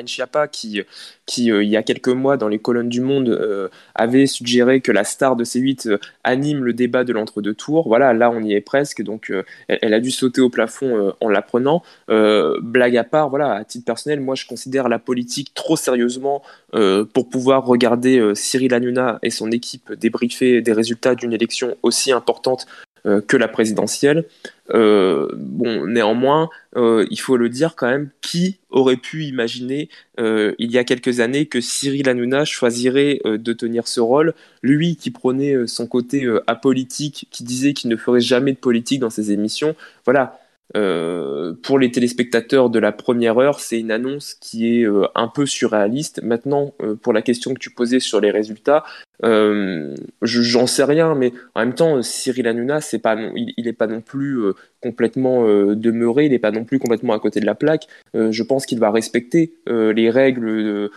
Schiappa 0.09 0.49
qui, 0.49 0.83
qui 1.25 1.53
euh, 1.53 1.63
il 1.63 1.71
y 1.71 1.77
a 1.77 1.85
quelques 1.85 2.09
mois, 2.09 2.37
dans 2.37 2.49
les 2.49 2.59
colonnes 2.59 2.89
du 2.89 3.01
Monde, 3.01 3.29
euh, 3.29 3.69
avait 3.95 4.27
suggéré 4.27 4.81
que 4.81 4.91
la 4.91 5.05
star 5.05 5.37
de 5.37 5.45
C8 5.45 6.01
anime 6.25 6.65
le 6.65 6.73
débat 6.73 7.05
de 7.05 7.13
l'entre-deux 7.13 7.55
tours. 7.55 7.87
Voilà, 7.87 8.13
là, 8.13 8.29
on 8.29 8.43
y 8.43 8.55
est 8.55 8.61
presque, 8.61 9.03
donc 9.03 9.33
elle, 9.69 9.95
a 9.95 10.01
dû 10.01 10.11
sauter 10.11 10.41
au 10.41 10.51
plafond 10.51 11.15
en 11.21 11.29
l'apprenant. 11.29 11.83
blague 12.09 12.97
à 12.97 13.05
part, 13.05 13.31
voilà, 13.31 13.53
à 13.53 13.65
titre 13.65 13.85
personnel, 13.85 14.21
moi, 14.21 14.35
je 14.35 14.47
considère 14.47 14.89
la 14.89 14.99
politique 14.99 15.55
trop 15.55 15.77
sérieusement 15.77 16.43
pour 16.73 17.29
pouvoir 17.29 17.65
regarder 17.65 18.33
Cyril 18.35 18.75
Hanouna 18.75 19.19
et 19.23 19.31
son 19.31 19.51
équipe 19.53 19.93
débriefer 19.93 20.61
des 20.61 20.73
résultats 20.73 21.15
d'une 21.15 21.33
élection 21.33 21.77
aussi 21.83 22.11
importante 22.11 22.67
que 23.05 23.37
la 23.37 23.49
présidentielle. 23.49 24.25
Euh, 24.73 25.29
bon, 25.37 25.87
néanmoins, 25.87 26.49
euh, 26.77 27.07
il 27.11 27.21
faut 27.21 27.37
le 27.37 27.49
dire 27.49 27.75
quand 27.77 27.89
même, 27.89 28.09
qui 28.23 28.59
aurait 28.71 28.97
pu 28.97 29.25
imaginer 29.25 29.91
euh, 30.19 30.55
il 30.59 30.71
y 30.71 30.79
a 30.79 30.85
quelques 30.85 31.21
années 31.21 31.47
que 31.47 31.61
Cyril 31.61 32.09
Hanouna 32.09 32.45
choisirait 32.45 33.21
de 33.25 33.53
tenir 33.53 33.89
ce 33.89 34.01
rôle, 34.01 34.35
lui 34.63 34.97
qui 34.97 35.11
prenait 35.11 35.67
son 35.67 35.87
côté 35.87 36.27
apolitique, 36.47 37.29
qui 37.31 37.45
disait 37.45 37.75
qu'il 37.75 37.91
ne 37.91 37.97
ferait 37.97 38.21
jamais 38.21 38.53
de 38.53 38.59
politique 38.59 39.01
dans 39.01 39.11
ses 39.11 39.33
émissions. 39.33 39.75
Voilà, 40.05 40.41
euh, 40.77 41.53
pour 41.63 41.79
les 41.79 41.91
téléspectateurs 41.91 42.71
de 42.71 42.79
la 42.79 42.91
première 42.91 43.39
heure, 43.39 43.61
c'est 43.61 43.79
une 43.79 43.91
annonce 43.91 44.35
qui 44.35 44.81
est 44.81 44.85
euh, 44.85 45.07
un 45.15 45.29
peu 45.29 45.47
surréaliste. 45.47 46.23
Maintenant, 46.23 46.75
euh, 46.83 46.97
pour 46.97 47.13
la 47.13 47.23
question 47.23 47.55
que 47.55 47.59
tu 47.59 47.71
posais 47.71 48.01
sur 48.01 48.21
les 48.21 48.31
résultats, 48.31 48.85
j'en 49.23 50.67
sais 50.67 50.85
rien, 50.85 51.15
mais 51.15 51.33
en 51.55 51.61
même 51.61 51.75
temps, 51.75 52.03
Cyril 52.03 52.47
Hanouna, 52.47 52.81
c'est 52.81 52.99
pas, 52.99 53.17
il 53.37 53.65
n'est 53.65 53.73
pas 53.73 53.87
non 53.87 54.03
plus 54.03 54.43
complètement 54.83 55.45
demeuré, 55.75 56.27
il 56.27 56.33
n'est 56.33 56.39
pas 56.39 56.51
non 56.51 56.65
plus 56.65 56.79
complètement 56.79 57.15
à 57.15 57.21
côté 57.21 57.41
de 57.41 57.47
la 57.47 57.55
plaque. 57.55 57.87
je 58.13 58.43
pense 58.43 58.67
qu'il 58.67 58.81
va 58.81 58.91
respecter 58.91 59.55
les 59.67 60.11
règles 60.11 60.91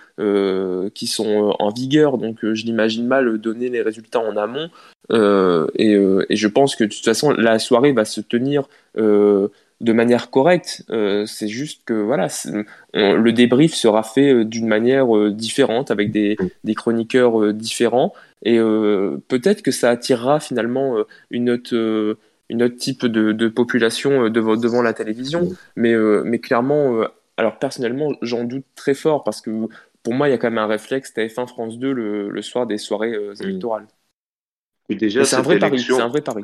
qui 0.93 1.07
sont 1.07 1.55
en 1.57 1.69
vigueur, 1.69 2.17
donc 2.17 2.39
je 2.41 2.65
l'imagine 2.65 3.07
mal 3.07 3.37
donner 3.37 3.69
les 3.69 3.81
résultats 3.81 4.19
en 4.19 4.35
amont. 4.35 4.69
Et, 5.11 5.93
et, 6.29 6.35
je 6.35 6.47
pense 6.47 6.75
que 6.75 6.83
de 6.83 6.89
toute 6.89 7.05
façon, 7.05 7.31
la 7.31 7.59
soirée 7.59 7.91
va 7.91 8.05
se 8.05 8.21
tenir 8.21 8.67
de 9.81 9.93
manière 9.93 10.29
correcte. 10.29 10.83
Euh, 10.89 11.25
c'est 11.25 11.47
juste 11.47 11.83
que 11.85 11.93
voilà, 11.93 12.27
le 12.93 13.31
débrief 13.31 13.73
sera 13.73 14.03
fait 14.03 14.33
euh, 14.33 14.45
d'une 14.45 14.67
manière 14.67 15.15
euh, 15.15 15.31
différente 15.31 15.91
avec 15.91 16.11
des, 16.11 16.37
chroniqueurs 16.75 17.53
différents 17.53 18.13
et 18.43 18.59
peut-être 19.27 19.63
que 19.63 19.71
ça 19.71 19.89
attirera 19.89 20.39
finalement 20.39 20.97
une 21.31 21.49
autre, 21.49 22.17
une 22.49 22.63
autre 22.63 22.75
type 22.75 23.05
de, 23.05 23.47
population 23.47 24.29
devant, 24.29 24.55
devant, 24.55 24.81
la 24.83 24.93
télévision. 24.93 25.49
Mais, 25.75 25.95
mais 26.23 26.37
clairement, 26.37 27.01
alors 27.37 27.57
personnellement, 27.57 28.13
j'en 28.21 28.43
doute 28.43 28.65
très 28.75 28.93
fort 28.93 29.23
parce 29.23 29.41
que 29.41 29.67
pour 30.03 30.13
moi, 30.13 30.27
il 30.27 30.31
y 30.31 30.33
a 30.35 30.37
quand 30.37 30.51
même 30.51 30.59
un 30.59 30.67
réflexe 30.67 31.13
TF1 31.15 31.47
France 31.47 31.79
2 31.79 31.91
le, 31.91 32.41
soir 32.43 32.67
des 32.67 32.77
soirées 32.77 33.15
électorales 33.41 33.87
déjà, 34.95 35.25
c'est 35.25 35.35
un, 35.35 35.41
vrai 35.41 35.59
pari, 35.59 35.83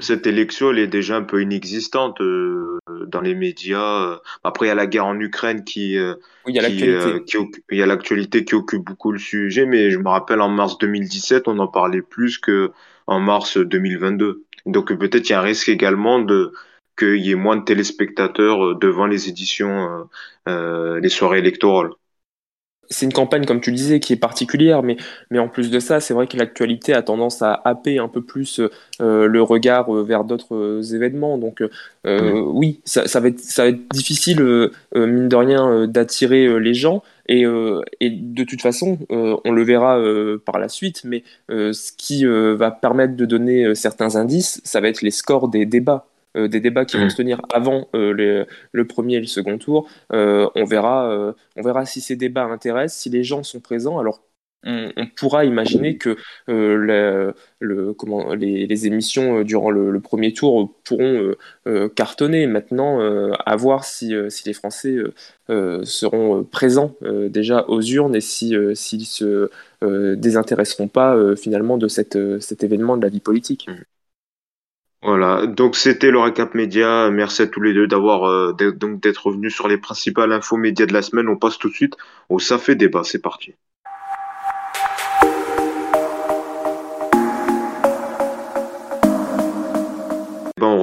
Cette 0.02 0.28
élection, 0.28 0.72
elle 0.72 0.80
est 0.80 0.88
déjà 0.88 1.16
un 1.16 1.24
peu 1.24 1.42
inexistante 1.42 2.20
euh, 2.20 2.80
dans 3.08 3.22
les 3.22 3.36
médias. 3.36 4.20
Après, 4.44 4.66
il 4.66 4.70
y 4.70 4.72
a 4.72 4.76
la 4.76 4.86
guerre 4.86 5.06
en 5.06 5.18
Ukraine 5.20 5.64
qui, 5.64 5.98
euh, 5.98 6.16
il 6.48 6.56
y 6.56 6.60
a 6.60 6.62
l'actualité. 6.62 7.38
Euh, 7.38 7.46
il 7.72 7.78
y 7.78 7.82
a 7.82 7.86
l'actualité 7.86 8.44
qui 8.44 8.56
occupe 8.56 8.84
beaucoup 8.84 9.14
le 9.14 9.20
sujet, 9.20 9.66
mais 9.66 9.92
je 9.92 9.98
me 9.98 10.10
rappelle 10.10 10.42
en 10.42 10.50
mars 10.50 10.78
2017, 10.78 11.48
on 11.48 11.58
en 11.60 11.68
parlait 11.68 12.02
plus 12.02 12.38
que 12.38 12.72
en 13.08 13.22
mars 13.22 13.58
2022. 13.58 14.44
Donc 14.66 14.94
peut-être 14.94 15.30
il 15.30 15.32
y 15.32 15.36
a 15.36 15.40
un 15.40 15.44
risque 15.44 15.70
également 15.70 16.20
de 16.20 16.52
qu'il 16.98 17.26
y 17.26 17.32
ait 17.32 17.36
moins 17.36 17.56
de 17.56 17.64
téléspectateurs 17.64 18.76
devant 18.78 19.08
les 19.08 19.30
éditions, 19.30 20.08
les 20.48 21.10
soirées 21.10 21.40
électorales 21.40 21.90
c'est 22.90 23.06
une 23.06 23.14
campagne, 23.14 23.46
comme 23.46 23.62
tu 23.62 23.72
le 23.72 23.76
disais, 23.76 24.00
qui 24.00 24.14
est 24.14 24.18
particulière, 24.18 24.84
mais, 24.84 24.98
mais 25.32 25.40
en 25.40 25.48
plus 25.48 25.72
de 25.72 25.80
ça, 25.80 26.00
c'est 26.00 26.14
vrai 26.14 26.28
que 26.28 26.38
l'actualité 26.38 26.94
a 26.94 27.02
tendance 27.02 27.42
à 27.42 27.62
happer 27.66 27.98
un 27.98 28.08
peu 28.08 28.22
plus 28.22 28.62
euh, 29.02 29.28
le 29.28 29.42
regard 29.42 29.94
euh, 29.94 30.04
vers 30.04 30.24
d'autres 30.24 30.56
euh, 30.56 30.82
événements. 30.94 31.38
Donc 31.38 31.64
oui, 32.06 32.82
ça, 32.86 33.08
ça, 33.08 33.20
va 33.20 33.30
être, 33.30 33.40
ça 33.40 33.64
va 33.64 33.70
être 33.70 33.82
difficile, 33.92 34.42
mine 34.96 35.30
de 35.30 35.36
rien, 35.36 35.88
d'attirer 35.88 36.60
les 36.60 36.74
gens. 36.74 37.04
Et, 37.30 37.46
et, 38.02 38.10
de 38.10 38.44
toute 38.44 38.62
façon, 38.62 38.98
on 39.10 39.52
le 39.52 39.64
verra 39.64 39.98
par 40.46 40.60
la 40.60 40.68
suite, 40.68 41.04
mais 41.06 41.24
ce 41.50 41.92
qui 41.98 42.26
va 42.26 42.72
permettre 42.72 43.16
de 43.16 43.26
donner 43.26 43.74
certains 43.74 44.18
indices, 44.18 44.60
ça 44.66 44.82
va 44.82 44.90
être 44.90 45.02
les 45.02 45.12
scores 45.12 45.48
des 45.48 45.66
débats. 45.66 46.06
Euh, 46.36 46.48
des 46.48 46.60
débats 46.60 46.86
qui 46.86 46.98
vont 46.98 47.06
mm. 47.06 47.10
se 47.10 47.16
tenir 47.16 47.42
avant 47.54 47.90
euh, 47.96 48.46
le 48.72 48.88
premier 48.88 49.16
et 49.16 49.20
le 49.20 49.28
second 49.28 49.58
tour. 49.58 49.88
Euh, 50.12 50.50
on, 50.56 50.66
verra, 50.66 51.34
on 51.56 51.62
verra 51.62 51.86
si 51.86 52.02
ces 52.02 52.16
débats 52.16 52.46
intéressent, 52.46 53.02
si 53.02 53.10
les 53.10 53.24
gens 53.24 53.44
sont 53.44 53.60
présents. 53.60 54.00
Alors, 54.00 54.24
on, 54.66 54.92
pourra 55.18 55.44
imaginer 55.44 55.98
que 55.98 56.16
le, 56.48 57.94
comment, 57.94 58.34
les, 58.34 58.88
émissions 58.88 59.44
durant 59.44 59.72
le, 59.72 60.00
premier 60.00 60.32
tour 60.32 60.74
pourront 60.86 61.34
cartonner. 61.96 62.48
Maintenant, 62.48 63.02
à 63.46 63.56
voir 63.58 63.84
si, 63.84 64.14
si 64.30 64.46
les 64.46 64.54
Français 64.54 64.96
seront 65.50 66.46
présents 66.46 66.96
déjà 67.02 67.66
aux 67.68 67.82
urnes 67.82 68.16
et 68.16 68.22
s'ils 68.22 68.76
si, 68.76 69.04
se 69.04 69.50
désintéresseront 70.16 70.88
pas 70.88 71.36
finalement 71.36 71.78
de 71.78 71.90
cette, 71.90 72.18
cet 72.40 72.64
événement 72.64 72.96
de 72.96 73.04
la 73.04 73.10
vie 73.10 73.20
politique. 73.20 73.68
Voilà, 75.04 75.46
donc 75.46 75.76
c'était 75.76 76.12
le 76.12 76.20
récap 76.20 76.56
média. 76.56 77.10
Merci 77.12 77.44
à 77.44 77.48
tous 77.48 77.62
les 77.62 77.74
deux 77.74 77.88
d'avoir 77.88 78.24
euh, 78.24 78.54
donc 78.54 79.02
d'être 79.02 79.28
revenus 79.28 79.54
sur 79.54 79.68
les 79.68 79.78
principales 79.78 80.32
infos 80.32 80.58
médias 80.58 80.86
de 80.86 80.94
la 80.94 81.02
semaine. 81.02 81.30
On 81.30 81.38
passe 81.38 81.58
tout 81.58 81.70
de 81.70 81.74
suite 81.76 81.96
au 82.30 82.40
Ça 82.40 82.58
fait 82.58 82.76
débat. 82.76 83.04
C'est 83.04 83.22
parti. 83.22 83.54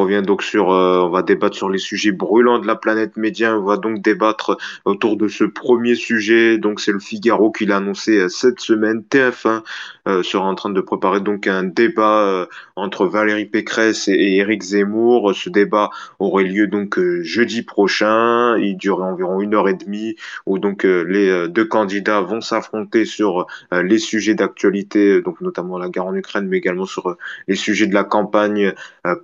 Euh, 0.08 1.02
on 1.02 1.10
va 1.10 1.22
débattre 1.22 1.56
sur 1.56 1.68
les 1.68 1.78
sujets 1.78 2.12
brûlants 2.12 2.58
de 2.58 2.66
la 2.66 2.76
planète 2.76 3.16
média. 3.16 3.56
On 3.56 3.64
va 3.64 3.76
donc 3.76 4.00
débattre 4.00 4.56
autour 4.84 5.16
de 5.16 5.28
ce 5.28 5.44
premier 5.44 5.94
sujet. 5.94 6.58
Donc 6.58 6.80
c'est 6.80 6.92
le 6.92 6.98
Figaro 6.98 7.50
qui 7.50 7.66
l'a 7.66 7.76
annoncé 7.76 8.18
euh, 8.18 8.28
cette 8.28 8.60
semaine. 8.60 9.02
TF1 9.10 9.62
euh, 10.08 10.22
sera 10.22 10.44
en 10.44 10.54
train 10.54 10.70
de 10.70 10.80
préparer 10.80 11.20
donc 11.20 11.46
un 11.46 11.64
débat 11.64 12.46
entre 12.76 13.06
Valérie 13.06 13.44
Pécresse 13.46 14.08
et, 14.08 14.36
Éric 14.36 14.62
Zemmour. 14.62 15.34
Ce 15.34 15.50
débat 15.50 15.90
aurait 16.18 16.44
lieu 16.44 16.66
donc 16.66 16.98
jeudi 17.22 17.62
prochain. 17.62 18.56
Il 18.58 18.76
durerait 18.76 19.08
environ 19.10 19.40
une 19.40 19.54
heure 19.54 19.68
et 19.68 19.74
demie 19.74 20.16
où 20.46 20.58
donc 20.58 20.84
les 20.84 21.48
deux 21.48 21.64
candidats 21.64 22.20
vont 22.20 22.40
s'affronter 22.40 23.04
sur 23.04 23.46
les 23.72 23.98
sujets 23.98 24.34
d'actualité, 24.34 25.20
donc 25.22 25.40
notamment 25.40 25.78
la 25.78 25.88
guerre 25.88 26.06
en 26.06 26.14
Ukraine, 26.14 26.46
mais 26.48 26.58
également 26.58 26.86
sur 26.86 27.16
les 27.48 27.56
sujets 27.56 27.86
de 27.86 27.94
la 27.94 28.04
campagne 28.04 28.72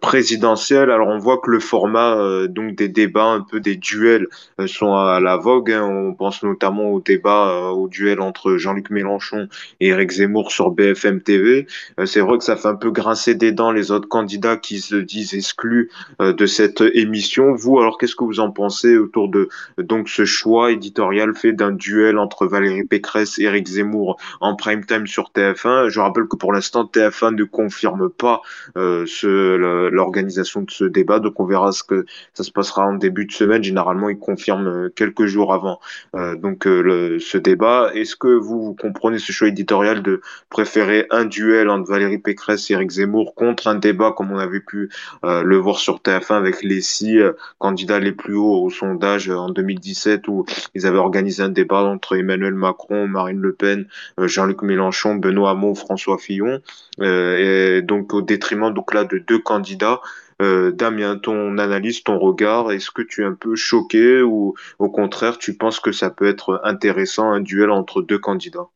présidentielle 0.01 0.66
alors 0.75 1.09
on 1.09 1.19
voit 1.19 1.39
que 1.39 1.51
le 1.51 1.61
format 1.61 2.17
euh, 2.17 2.49
donc 2.49 2.75
des 2.75 2.89
débats, 2.89 3.27
un 3.27 3.41
peu 3.41 3.61
des 3.61 3.77
duels, 3.77 4.27
euh, 4.61 4.67
sont 4.67 4.95
à 4.95 5.21
la 5.21 5.37
vogue. 5.37 5.71
Hein. 5.71 5.83
On 5.83 6.15
pense 6.15 6.43
notamment 6.43 6.91
au 6.91 7.01
débat, 7.01 7.51
euh, 7.51 7.69
au 7.69 7.89
duel 7.89 8.21
entre 8.21 8.57
Jean-Luc 8.57 8.91
Mélenchon 8.91 9.49
et 9.81 9.89
Eric 9.89 10.11
Zemmour 10.11 10.51
sur 10.51 10.71
BFM 10.71 11.21
TV. 11.21 11.67
c'est 12.05 12.21
vrai 12.21 12.39
que 12.39 12.45
ça 12.45 12.57
fait 12.57 12.69
un 12.69 12.75
peu 12.75 12.91
grincer 12.91 13.35
des 13.35 13.53
dents 13.53 13.73
les 13.73 13.91
autres 13.91 14.09
candidats 14.09 14.57
qui 14.57 14.81
se 14.81 14.97
disent 14.97 15.35
exclus 15.35 15.91
de 16.21 16.47
cette 16.47 16.83
émission. 16.95 17.55
Vous, 17.55 17.79
alors 17.79 17.99
qu'est-ce 17.99 18.17
que 18.17 18.25
vous 18.25 18.41
en 18.41 18.51
pensez 18.51 18.97
autour 18.97 19.29
de 19.29 19.49
donc 19.79 20.09
ce 20.09 20.25
choix 20.25 20.73
éditorial 20.73 21.35
fait 21.35 21.53
d'un 21.53 21.73
duel 21.73 22.19
entre 22.19 22.47
Valérie 22.47 22.85
Pécresse 22.85 23.39
et 23.39 23.45
Eric 23.45 23.67
Zemmour 23.69 24.19
en 24.41 24.57
prime 24.57 24.85
time 24.85 25.07
sur 25.07 25.31
TF1 25.35 25.89
Je 25.89 26.01
rappelle 26.01 26.27
que 26.27 26.37
pour 26.37 26.53
l'instant 26.53 26.85
TF1 26.85 27.35
ne 27.35 27.45
confirme 27.45 28.11
pas 28.11 28.43
l'organisation 28.75 30.56
de 30.63 30.71
ce 30.71 30.85
débat. 30.85 31.21
Donc 31.21 31.39
on 31.41 31.45
verra 31.45 31.73
ce 31.73 31.83
que 31.83 32.07
ça 32.35 32.43
se 32.43 32.51
passera 32.51 32.87
en 32.87 32.95
début 32.95 33.27
de 33.27 33.33
semaine. 33.33 33.63
Généralement, 33.63 34.09
ils 34.09 34.19
confirment 34.19 34.91
quelques 34.91 35.27
jours 35.27 35.53
avant 35.53 35.81
donc 36.15 36.65
le, 36.65 37.19
ce 37.19 37.39
débat. 37.39 37.91
Est-ce 37.95 38.17
que 38.17 38.29
vous, 38.29 38.63
vous 38.63 38.75
comprenez 38.75 39.19
ce 39.19 39.33
choix 39.33 39.49
éditorial 39.49 40.03
de 40.03 40.21
préférer 40.51 41.07
un 41.11 41.25
duel 41.25 41.69
entre 41.69 41.91
Valérie 41.91 42.19
Pécresse 42.19 42.71
et 42.71 42.75
Eric 42.75 42.91
Zemmour 42.91 43.35
contre 43.35 43.67
un 43.69 43.75
débat 43.75 44.13
comme 44.17 44.33
on 44.33 44.39
avait 44.39 44.61
pu 44.61 44.91
le 45.23 45.57
voir 45.57 45.79
sur 45.79 45.99
TF1 45.99 46.35
avec 46.35 46.63
les 46.63 46.81
six 46.81 47.19
candidats 47.59 47.99
les 47.99 48.13
plus 48.13 48.35
hauts 48.35 48.63
au 48.63 48.71
sondage 48.71 49.31
en 49.31 49.51
2017 49.51 50.29
où 50.29 50.45
ils 50.75 50.87
avaient 50.87 50.99
organisé 50.99 51.43
un 51.43 51.49
débat 51.49 51.83
entre 51.83 52.17
Emmanuel 52.17 52.55
Macron, 52.55 53.09
Marine 53.09 53.41
Le 53.41 53.53
Pen, 53.53 53.87
Jean-Luc 54.19 54.63
Mélenchon, 54.63 55.17
Benoît 55.17 55.51
Hamon, 55.51 55.75
François 55.75 56.19
Fillon, 56.19 56.61
et 57.01 57.83
donc 57.83 58.15
au 58.15 58.23
détriment 58.23 58.73
donc 58.73 58.95
là 58.95 59.05
de 59.05 59.19
deux 59.19 59.39
candidats. 59.39 60.01
Euh, 60.43 60.71
Damien, 60.71 61.17
ton 61.17 61.57
analyse, 61.59 62.03
ton 62.03 62.19
regard, 62.19 62.71
est-ce 62.71 62.91
que 62.91 63.03
tu 63.03 63.23
es 63.23 63.25
un 63.25 63.35
peu 63.35 63.57
choqué 63.57 64.21
ou 64.21 64.55
au 64.79 64.91
contraire 64.91 65.39
tu 65.39 65.57
penses 65.57 65.81
que 65.81 65.93
ça 65.93 66.11
peut 66.11 66.27
être 66.27 66.61
intéressant 66.63 67.31
un 67.31 67.41
duel 67.41 67.71
entre 67.71 68.03
deux 68.03 68.19
candidats? 68.19 68.69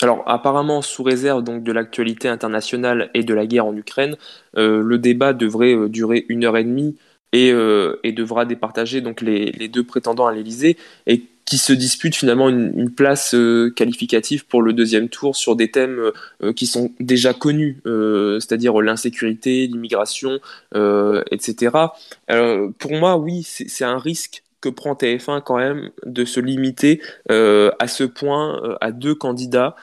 Alors 0.00 0.22
apparemment, 0.26 0.80
sous 0.80 1.02
réserve 1.02 1.42
donc 1.42 1.64
de 1.64 1.72
l'actualité 1.72 2.28
internationale 2.28 3.10
et 3.14 3.24
de 3.24 3.34
la 3.34 3.46
guerre 3.46 3.66
en 3.66 3.76
Ukraine, 3.76 4.16
euh, 4.56 4.80
le 4.80 4.98
débat 4.98 5.32
devrait 5.32 5.74
euh, 5.74 5.88
durer 5.88 6.24
une 6.28 6.44
heure 6.44 6.56
et 6.56 6.64
demie 6.64 6.96
et, 7.32 7.48
et 7.48 8.12
devra 8.12 8.44
départager 8.44 9.00
donc 9.00 9.20
les, 9.20 9.46
les 9.46 9.66
deux 9.66 9.82
prétendants 9.82 10.28
à 10.28 10.32
l'Élysée. 10.32 10.76
Et 11.08 11.24
qui 11.44 11.58
se 11.58 11.72
disputent 11.72 12.16
finalement 12.16 12.48
une, 12.48 12.90
place 12.90 13.34
euh, 13.34 13.70
qualificative 13.70 14.46
pour 14.46 14.62
le 14.62 14.72
deuxième 14.72 15.08
tour 15.08 15.36
sur 15.36 15.56
des 15.56 15.70
thèmes 15.70 16.12
euh, 16.42 16.52
qui 16.52 16.66
sont 16.66 16.92
déjà 17.00 17.34
connus, 17.34 17.80
euh, 17.86 18.40
c'est-à-dire 18.40 18.80
l'insécurité, 18.80 19.66
l'immigration, 19.66 20.38
etc. 21.30 21.76
pour 22.78 22.92
moi, 22.92 23.16
oui, 23.16 23.42
c'est 23.42 23.84
un 23.84 23.98
risque 23.98 24.42
que 24.60 24.68
prend 24.68 24.94
TF1 24.94 25.42
quand 25.42 25.58
même 25.58 25.90
de 26.06 26.24
se 26.24 26.40
limiter 26.40 27.00
à 27.28 27.88
ce 27.88 28.04
point 28.04 28.76
à 28.80 28.92
deux 28.92 29.14
candidats, 29.14 29.76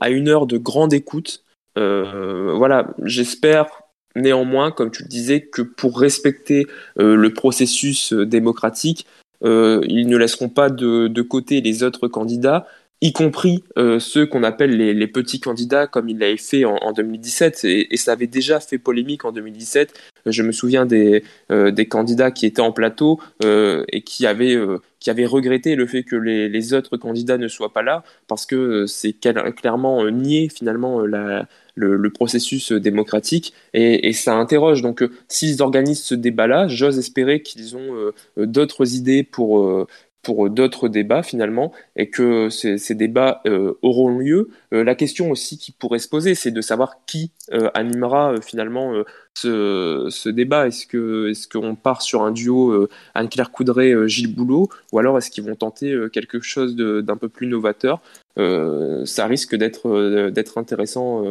à 0.00 0.10
une 0.10 0.28
heure 0.28 0.46
de 0.46 0.58
grande 0.58 0.92
écoute. 0.92 1.44
voilà, 1.76 2.94
j'espère 3.02 3.66
néanmoins, 4.14 4.70
comme 4.70 4.90
tu 4.90 5.02
le 5.02 5.08
disais, 5.08 5.40
que 5.40 5.62
pour 5.62 5.98
respecter 5.98 6.66
le 6.96 7.28
processus 7.30 8.12
démocratique, 8.12 9.06
euh, 9.06 9.21
ils 9.44 10.06
ne 10.06 10.16
laisseront 10.16 10.48
pas 10.48 10.70
de, 10.70 11.08
de, 11.08 11.22
côté 11.22 11.60
les 11.60 11.82
autres 11.82 12.08
candidats, 12.08 12.66
y 13.02 13.12
compris 13.12 13.64
euh, 13.76 13.98
ceux 13.98 14.26
qu'on 14.26 14.44
appelle 14.44 14.76
les, 14.76 15.06
petits 15.08 15.40
candidats, 15.40 15.88
comme 15.88 16.08
il 16.08 16.18
l'avait 16.18 16.36
fait 16.36 16.64
en, 16.64 16.76
en 16.76 16.92
2017, 16.92 17.64
et, 17.64 17.96
ça 17.96 18.12
avait 18.12 18.28
déjà 18.28 18.60
fait 18.60 18.78
polémique 18.78 19.24
en 19.24 19.32
2017. 19.32 19.92
Je 20.24 20.42
me 20.42 20.52
souviens 20.52 20.86
des, 20.86 21.24
euh, 21.50 21.72
des 21.72 21.86
candidats 21.86 22.30
qui 22.30 22.46
étaient 22.46 22.62
en 22.62 22.70
plateau 22.70 23.20
euh, 23.44 23.84
et 23.88 24.02
qui 24.02 24.24
avaient, 24.24 24.56
qui 25.00 25.10
avaient 25.10 25.26
regretté 25.26 25.74
le 25.74 25.86
fait 25.86 26.04
que 26.04 26.14
les, 26.14 26.74
autres 26.74 26.96
candidats 26.96 27.38
ne 27.38 27.48
soient 27.48 27.72
pas 27.72 27.82
là, 27.82 28.04
parce 28.28 28.46
que 28.46 28.86
c'est 28.86 29.14
clairement 29.56 30.08
nier 30.08 30.48
finalement 30.48 31.00
le, 31.00 32.10
processus 32.10 32.70
démocratique 32.70 33.52
et, 33.74 34.08
et, 34.08 34.12
ça 34.12 34.36
interroge. 34.36 34.80
Donc, 34.80 35.04
s'ils 35.26 35.60
organisent 35.60 36.04
ce 36.04 36.14
débat-là, 36.14 36.68
j'ose 36.68 36.98
espérer 37.00 37.42
qu'ils 37.42 37.76
ont 37.76 38.12
d'autres 38.36 38.94
idées 38.94 39.24
pour, 39.24 39.86
pour 40.22 40.48
d'autres 40.50 40.88
débats 40.88 41.22
finalement 41.22 41.72
et 41.96 42.08
que 42.08 42.48
ces, 42.48 42.94
débats 42.94 43.42
euh, 43.46 43.74
auront 43.82 44.18
lieu. 44.18 44.50
Euh, 44.72 44.84
la 44.84 44.94
question 44.94 45.30
aussi 45.30 45.58
qui 45.58 45.72
pourrait 45.72 45.98
se 45.98 46.08
poser, 46.08 46.34
c'est 46.34 46.52
de 46.52 46.60
savoir 46.60 47.04
qui 47.06 47.32
euh, 47.52 47.70
animera 47.74 48.34
finalement 48.40 48.94
ce, 49.34 50.06
ce, 50.10 50.28
débat. 50.28 50.68
Est-ce 50.68 50.86
que 50.86 51.30
est-ce 51.30 51.48
qu'on 51.48 51.74
part 51.74 52.02
sur 52.02 52.22
un 52.22 52.30
duo 52.30 52.88
Anne-Claire 53.14 53.50
Coudray 53.50 54.08
Gilles 54.08 54.34
Boulot 54.34 54.68
ou 54.92 54.98
alors 54.98 55.18
est-ce 55.18 55.30
qu'ils 55.30 55.44
vont 55.44 55.56
tenter 55.56 55.94
quelque 56.12 56.40
chose 56.40 56.76
d'un 56.76 57.16
peu 57.16 57.28
plus 57.28 57.46
novateur? 57.46 58.00
Ça 58.36 59.26
risque 59.26 59.56
d'être 59.56 60.30
d'être 60.30 60.58
intéressant 60.58 61.24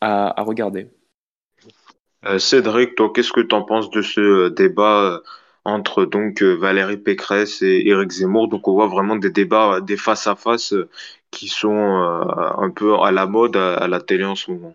à, 0.00 0.40
à, 0.40 0.42
regarder. 0.44 0.88
Cédric, 2.38 2.94
toi, 2.94 3.10
qu'est-ce 3.14 3.32
que 3.32 3.40
tu 3.40 3.54
en 3.54 3.62
penses 3.62 3.90
de 3.90 4.02
ce 4.02 4.48
débat 4.48 5.20
entre 5.66 6.04
donc 6.04 6.42
euh, 6.42 6.54
Valérie 6.54 6.96
Pécresse 6.96 7.60
et 7.60 7.82
Éric 7.86 8.12
Zemmour. 8.12 8.48
Donc 8.48 8.68
on 8.68 8.72
voit 8.72 8.86
vraiment 8.86 9.16
des 9.16 9.30
débats, 9.30 9.80
des 9.80 9.96
face 9.96 10.26
à 10.26 10.36
face 10.36 10.72
qui 11.30 11.48
sont 11.48 11.76
euh, 11.76 12.22
un 12.58 12.70
peu 12.70 12.94
à 13.00 13.10
la 13.10 13.26
mode 13.26 13.56
à, 13.56 13.86
la 13.88 14.00
télé 14.00 14.24
en 14.24 14.36
ce 14.36 14.50
moment. 14.50 14.74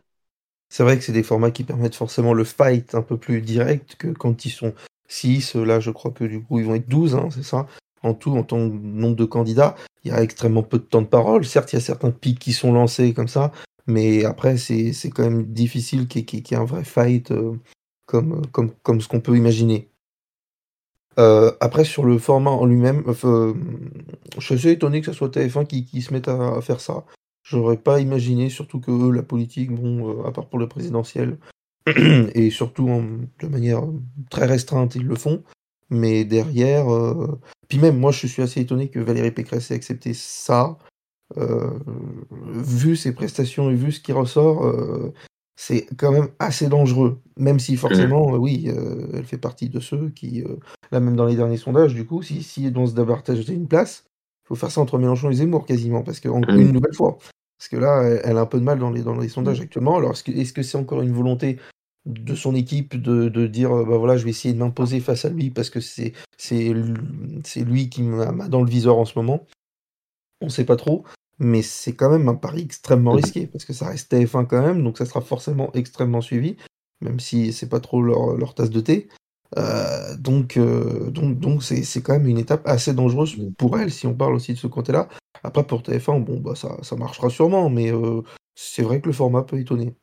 C'est 0.69 0.83
vrai 0.83 0.97
que 0.97 1.03
c'est 1.03 1.11
des 1.13 1.23
formats 1.23 1.51
qui 1.51 1.63
permettent 1.63 1.95
forcément 1.95 2.33
le 2.33 2.43
fight 2.43 2.93
un 2.93 3.01
peu 3.01 3.17
plus 3.17 3.41
direct 3.41 3.95
que 3.95 4.07
quand 4.09 4.45
ils 4.45 4.51
sont 4.51 4.73
6. 5.07 5.55
Là, 5.55 5.79
je 5.79 5.91
crois 5.91 6.11
que 6.11 6.23
du 6.23 6.41
coup, 6.41 6.59
ils 6.59 6.65
vont 6.65 6.75
être 6.75 6.87
12, 6.87 7.15
hein, 7.15 7.29
c'est 7.31 7.43
ça 7.43 7.67
En 8.03 8.13
tout, 8.13 8.31
en 8.31 8.43
tant 8.43 8.57
que 8.69 8.75
nombre 8.75 9.15
de 9.15 9.25
candidats, 9.25 9.75
il 10.03 10.11
y 10.11 10.13
a 10.13 10.21
extrêmement 10.21 10.63
peu 10.63 10.77
de 10.77 10.83
temps 10.83 11.01
de 11.01 11.07
parole. 11.07 11.45
Certes, 11.45 11.73
il 11.73 11.77
y 11.77 11.79
a 11.79 11.81
certains 11.81 12.11
pics 12.11 12.39
qui 12.39 12.53
sont 12.53 12.73
lancés 12.73 13.13
comme 13.13 13.27
ça, 13.27 13.51
mais 13.87 14.23
après, 14.25 14.57
c'est 14.57 14.93
quand 15.13 15.23
même 15.23 15.45
difficile 15.45 16.07
qu'il 16.07 16.23
y, 16.23 16.53
ait 16.53 16.57
un 16.57 16.65
vrai 16.65 16.83
fight 16.83 17.31
euh, 17.31 17.53
comme, 18.05 18.45
comme, 18.47 18.71
comme 18.83 19.01
ce 19.01 19.07
qu'on 19.07 19.19
peut 19.19 19.35
imaginer. 19.35 19.90
Euh, 21.19 21.51
après, 21.59 21.83
sur 21.83 22.05
le 22.05 22.17
format 22.17 22.51
en 22.51 22.65
lui-même, 22.65 23.03
euh, 23.25 23.53
je 24.37 24.45
suis 24.45 24.55
assez 24.55 24.71
étonné 24.71 25.01
que 25.01 25.07
ce 25.07 25.13
soit 25.13 25.29
TF1 25.29 25.65
qui, 25.65 26.01
se 26.01 26.13
mette 26.13 26.27
à, 26.27 26.61
faire 26.61 26.79
ça. 26.79 27.05
J'aurais 27.43 27.77
pas 27.77 27.99
imaginé, 27.99 28.49
surtout 28.49 28.79
que 28.79 29.09
la 29.09 29.23
politique, 29.23 29.71
bon, 29.71 30.09
euh, 30.09 30.27
à 30.27 30.31
part 30.31 30.47
pour 30.47 30.59
le 30.59 30.67
présidentiel, 30.67 31.37
et 31.95 32.49
surtout 32.49 32.87
de 33.39 33.47
manière 33.47 33.83
très 34.29 34.45
restreinte, 34.45 34.95
ils 34.95 35.05
le 35.05 35.15
font. 35.15 35.43
Mais 35.91 36.23
derrière, 36.23 36.91
euh, 36.91 37.39
puis 37.67 37.77
même, 37.77 37.99
moi, 37.99 38.11
je 38.11 38.25
suis 38.25 38.41
assez 38.41 38.61
étonné 38.61 38.87
que 38.89 38.99
Valérie 38.99 39.31
Pécresse 39.31 39.71
ait 39.71 39.75
accepté 39.75 40.13
ça. 40.13 40.77
Euh, 41.37 41.79
vu 42.53 42.95
ses 42.95 43.13
prestations 43.13 43.69
et 43.69 43.75
vu 43.75 43.91
ce 43.91 43.99
qui 43.99 44.13
ressort, 44.13 44.65
euh, 44.65 45.13
c'est 45.55 45.87
quand 45.97 46.11
même 46.11 46.29
assez 46.39 46.67
dangereux. 46.67 47.21
Même 47.37 47.59
si 47.59 47.75
forcément, 47.75 48.31
mmh. 48.31 48.37
oui, 48.37 48.65
euh, 48.67 49.07
elle 49.13 49.25
fait 49.25 49.37
partie 49.37 49.69
de 49.69 49.79
ceux 49.79 50.09
qui, 50.09 50.41
euh, 50.41 50.57
là 50.91 50.99
même 50.99 51.15
dans 51.15 51.25
les 51.25 51.35
derniers 51.35 51.57
sondages, 51.57 51.93
du 51.93 52.05
coup, 52.05 52.21
si, 52.21 52.43
si 52.43 52.71
on 52.75 52.85
se 52.85 52.95
départage 52.95 53.47
une 53.49 53.67
place, 53.67 54.05
il 54.45 54.47
faut 54.47 54.55
faire 54.55 54.71
ça 54.71 54.81
entre 54.81 54.97
Mélenchon 54.97 55.29
et 55.29 55.35
Zemmour 55.35 55.65
quasiment, 55.65 56.03
parce 56.03 56.19
que 56.19 56.29
mmh. 56.29 56.59
une 56.59 56.71
nouvelle 56.71 56.93
fois. 56.93 57.17
Parce 57.57 57.69
que 57.69 57.77
là, 57.77 58.01
elle, 58.23 58.37
a 58.37 58.41
un 58.41 58.45
peu 58.47 58.59
de 58.59 58.63
mal 58.63 58.79
dans 58.79 58.89
les, 58.89 59.03
dans 59.03 59.15
les 59.15 59.29
sondages 59.29 59.59
mmh. 59.59 59.63
actuellement. 59.63 59.97
Alors, 59.97 60.11
est-ce 60.13 60.23
que 60.23 60.31
c'est 60.31 60.61
-ce 60.61 60.63
c'est 60.63 60.77
encore 60.77 61.01
une 61.01 61.13
volonté 61.13 61.59
de 62.07 62.33
son 62.33 62.55
équipe 62.55 62.99
de, 62.99 63.29
de 63.29 63.45
dire, 63.45 63.69
bah 63.69 63.97
voilà, 63.97 64.17
je 64.17 64.23
vais 64.23 64.31
essayer 64.31 64.55
de 64.55 64.59
m'imposer 64.59 64.99
face 64.99 65.25
à 65.25 65.29
lui 65.29 65.51
parce 65.51 65.69
que 65.69 65.79
c'est 65.79 66.13
lui 67.57 67.89
qui 67.89 68.01
m'a 68.01 68.47
dans 68.47 68.63
le 68.63 68.69
viseur 68.69 68.97
en 68.97 69.05
ce 69.05 69.17
moment? 69.19 69.45
On 70.41 70.49
sait 70.49 70.65
pas 70.65 70.75
trop 70.75 71.03
mais 71.41 71.63
c'est 71.63 71.95
quand 71.95 72.11
même 72.11 72.29
un 72.29 72.35
pari 72.35 72.61
extrêmement 72.61 73.13
risqué, 73.13 73.47
parce 73.47 73.65
que 73.65 73.73
ça 73.73 73.87
reste 73.87 74.13
TF1 74.13 74.45
quand 74.45 74.61
même, 74.61 74.83
donc 74.83 74.99
ça 74.99 75.07
sera 75.07 75.21
forcément 75.21 75.71
extrêmement 75.73 76.21
suivi, 76.21 76.55
même 77.01 77.19
si 77.19 77.51
c'est 77.51 77.67
pas 77.67 77.79
trop 77.79 78.03
leur, 78.03 78.37
leur, 78.37 78.53
tasse 78.53 78.69
de 78.69 78.79
thé. 78.79 79.09
Euh, 79.57 80.15
donc, 80.17 80.55
euh, 80.55 81.09
donc, 81.09 81.39
donc 81.39 81.63
c'est, 81.63 81.83
c'est 81.83 82.01
quand 82.01 82.13
même 82.13 82.27
une 82.27 82.37
étape 82.37 82.61
assez 82.67 82.93
dangereuse 82.93 83.35
pour 83.57 83.79
elle, 83.79 83.91
si 83.91 84.05
on 84.05 84.13
parle 84.13 84.35
aussi 84.35 84.53
de 84.53 84.59
ce 84.59 84.67
côté-là. 84.67 85.09
Après, 85.43 85.65
pour 85.65 85.81
TF1, 85.81 86.23
bon, 86.23 86.39
bah, 86.39 86.53
ça, 86.55 86.77
ça 86.83 86.95
marchera 86.95 87.31
sûrement, 87.31 87.71
mais 87.71 87.91
euh, 87.91 88.21
c'est 88.53 88.83
vrai 88.83 89.01
que 89.01 89.07
le 89.07 89.13
format 89.13 89.41
peut 89.41 89.59
étonner. 89.59 89.95